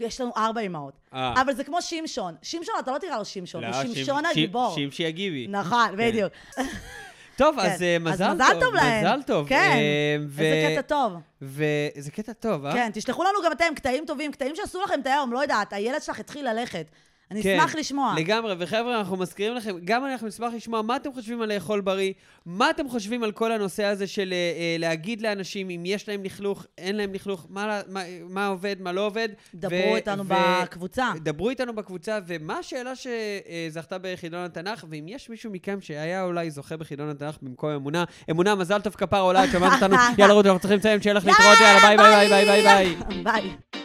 יש 0.00 0.20
לנו 0.20 0.32
ארבע 0.36 0.60
אימהות. 0.60 0.94
אה. 1.14 1.40
אבל 1.42 1.54
זה 1.54 1.64
כמו 1.64 1.82
שמשון. 1.82 2.34
שמשון, 2.42 2.74
אתה 2.80 2.90
לא 2.92 2.98
תקרא 2.98 3.18
לו 3.18 3.24
שמשון, 3.24 3.64
הוא 3.64 3.70
לא, 3.72 3.82
שמשון 3.82 4.22
שימ- 4.24 4.30
הגיבור. 4.30 4.74
שימשי 4.74 5.06
הגיבי. 5.06 5.46
נכון, 5.48 5.96
בדיוק. 5.98 6.32
טוב, 7.36 7.56
כן. 7.60 7.70
אז 7.70 7.82
אה, 7.82 7.96
אז 7.96 8.02
מזל 8.02 8.32
מזל 8.34 8.52
טוב. 8.52 8.60
טוב 8.60 8.74
להם. 8.74 9.04
מזל 9.04 9.22
טוב. 9.22 9.48
כן. 9.48 9.70
אה, 9.74 10.16
ו- 10.28 10.42
איזה 10.42 10.68
קטע 10.72 10.82
טוב. 10.82 11.12
וזה 11.42 12.10
קטע 12.10 12.32
טוב, 12.32 12.66
אה? 12.66 12.72
כן, 12.72 12.90
תשלחו 12.94 13.24
לנו 13.24 13.38
גם 13.44 13.52
אתם 13.52 13.74
קטעים 13.76 14.04
טובים, 14.06 14.32
קטעים 14.32 14.56
שעשו 14.56 14.82
לכם 14.82 15.00
את 15.00 15.06
היום, 15.06 15.32
לא 15.32 15.38
יודעת, 15.38 15.72
הילד 15.72 16.02
שלך 16.02 16.20
התחיל 16.20 16.50
ללכת. 16.50 16.86
אני 17.32 17.42
כן, 17.42 17.60
אשמח 17.60 17.74
לשמוע. 17.74 18.14
לגמרי, 18.16 18.54
וחבר'ה, 18.58 18.98
אנחנו 18.98 19.16
מזכירים 19.16 19.54
לכם, 19.54 19.76
גם 19.84 20.04
אנחנו 20.04 20.26
נשמח 20.28 20.54
לשמוע 20.54 20.82
מה 20.82 20.96
אתם 20.96 21.12
חושבים 21.12 21.42
על 21.42 21.54
לאכול 21.54 21.80
בריא, 21.80 22.12
מה 22.46 22.70
אתם 22.70 22.88
חושבים 22.88 23.22
על 23.22 23.32
כל 23.32 23.52
הנושא 23.52 23.84
הזה 23.84 24.06
של 24.06 24.32
אה, 24.32 24.36
אה, 24.36 24.76
להגיד 24.78 25.22
לאנשים 25.22 25.70
אם 25.70 25.82
יש 25.86 26.08
להם 26.08 26.24
לכלוך, 26.24 26.66
אין 26.78 26.96
להם 26.96 27.14
לכלוך, 27.14 27.46
מה, 27.50 27.80
מה, 27.88 28.02
מה 28.28 28.46
עובד, 28.46 28.76
מה 28.80 28.92
לא 28.92 29.06
עובד. 29.06 29.28
דברו 29.54 29.96
איתנו 29.96 30.24
בקבוצה. 30.28 31.10
דברו 31.16 31.50
איתנו 31.50 31.74
בקבוצה, 31.74 32.18
ומה 32.26 32.58
השאלה 32.58 32.92
שזכתה 32.96 33.96
בחידון 34.02 34.44
התנ"ך, 34.44 34.84
ואם 34.88 35.04
יש 35.08 35.30
מישהו 35.30 35.50
מכם 35.50 35.80
שהיה 35.80 36.24
אולי 36.24 36.50
זוכה 36.50 36.76
בחידון 36.76 37.08
התנ"ך 37.08 37.36
במקום 37.42 37.70
אמונה, 37.70 38.04
אמונה, 38.30 38.54
מזל 38.54 38.80
טוב 38.80 38.94
כפרה 38.94 39.20
עלייך, 39.20 39.44
את 39.44 39.50
שמעת 39.52 39.72
אותנו, 39.82 39.96
יאללה 40.18 40.32
רות, 40.32 40.46
אנחנו 40.46 40.60
צריכים 40.60 40.78
לציין, 40.78 41.02
שיהיה 41.02 41.14
לך 41.14 41.26
להתראות, 41.26 41.58
יאללה, 41.60 41.80
ביי 41.80 41.96
ביי 41.96 42.28
ביי 42.28 42.44
ביי 42.44 42.62
ביי. 42.62 43.22
ביי. 43.24 43.56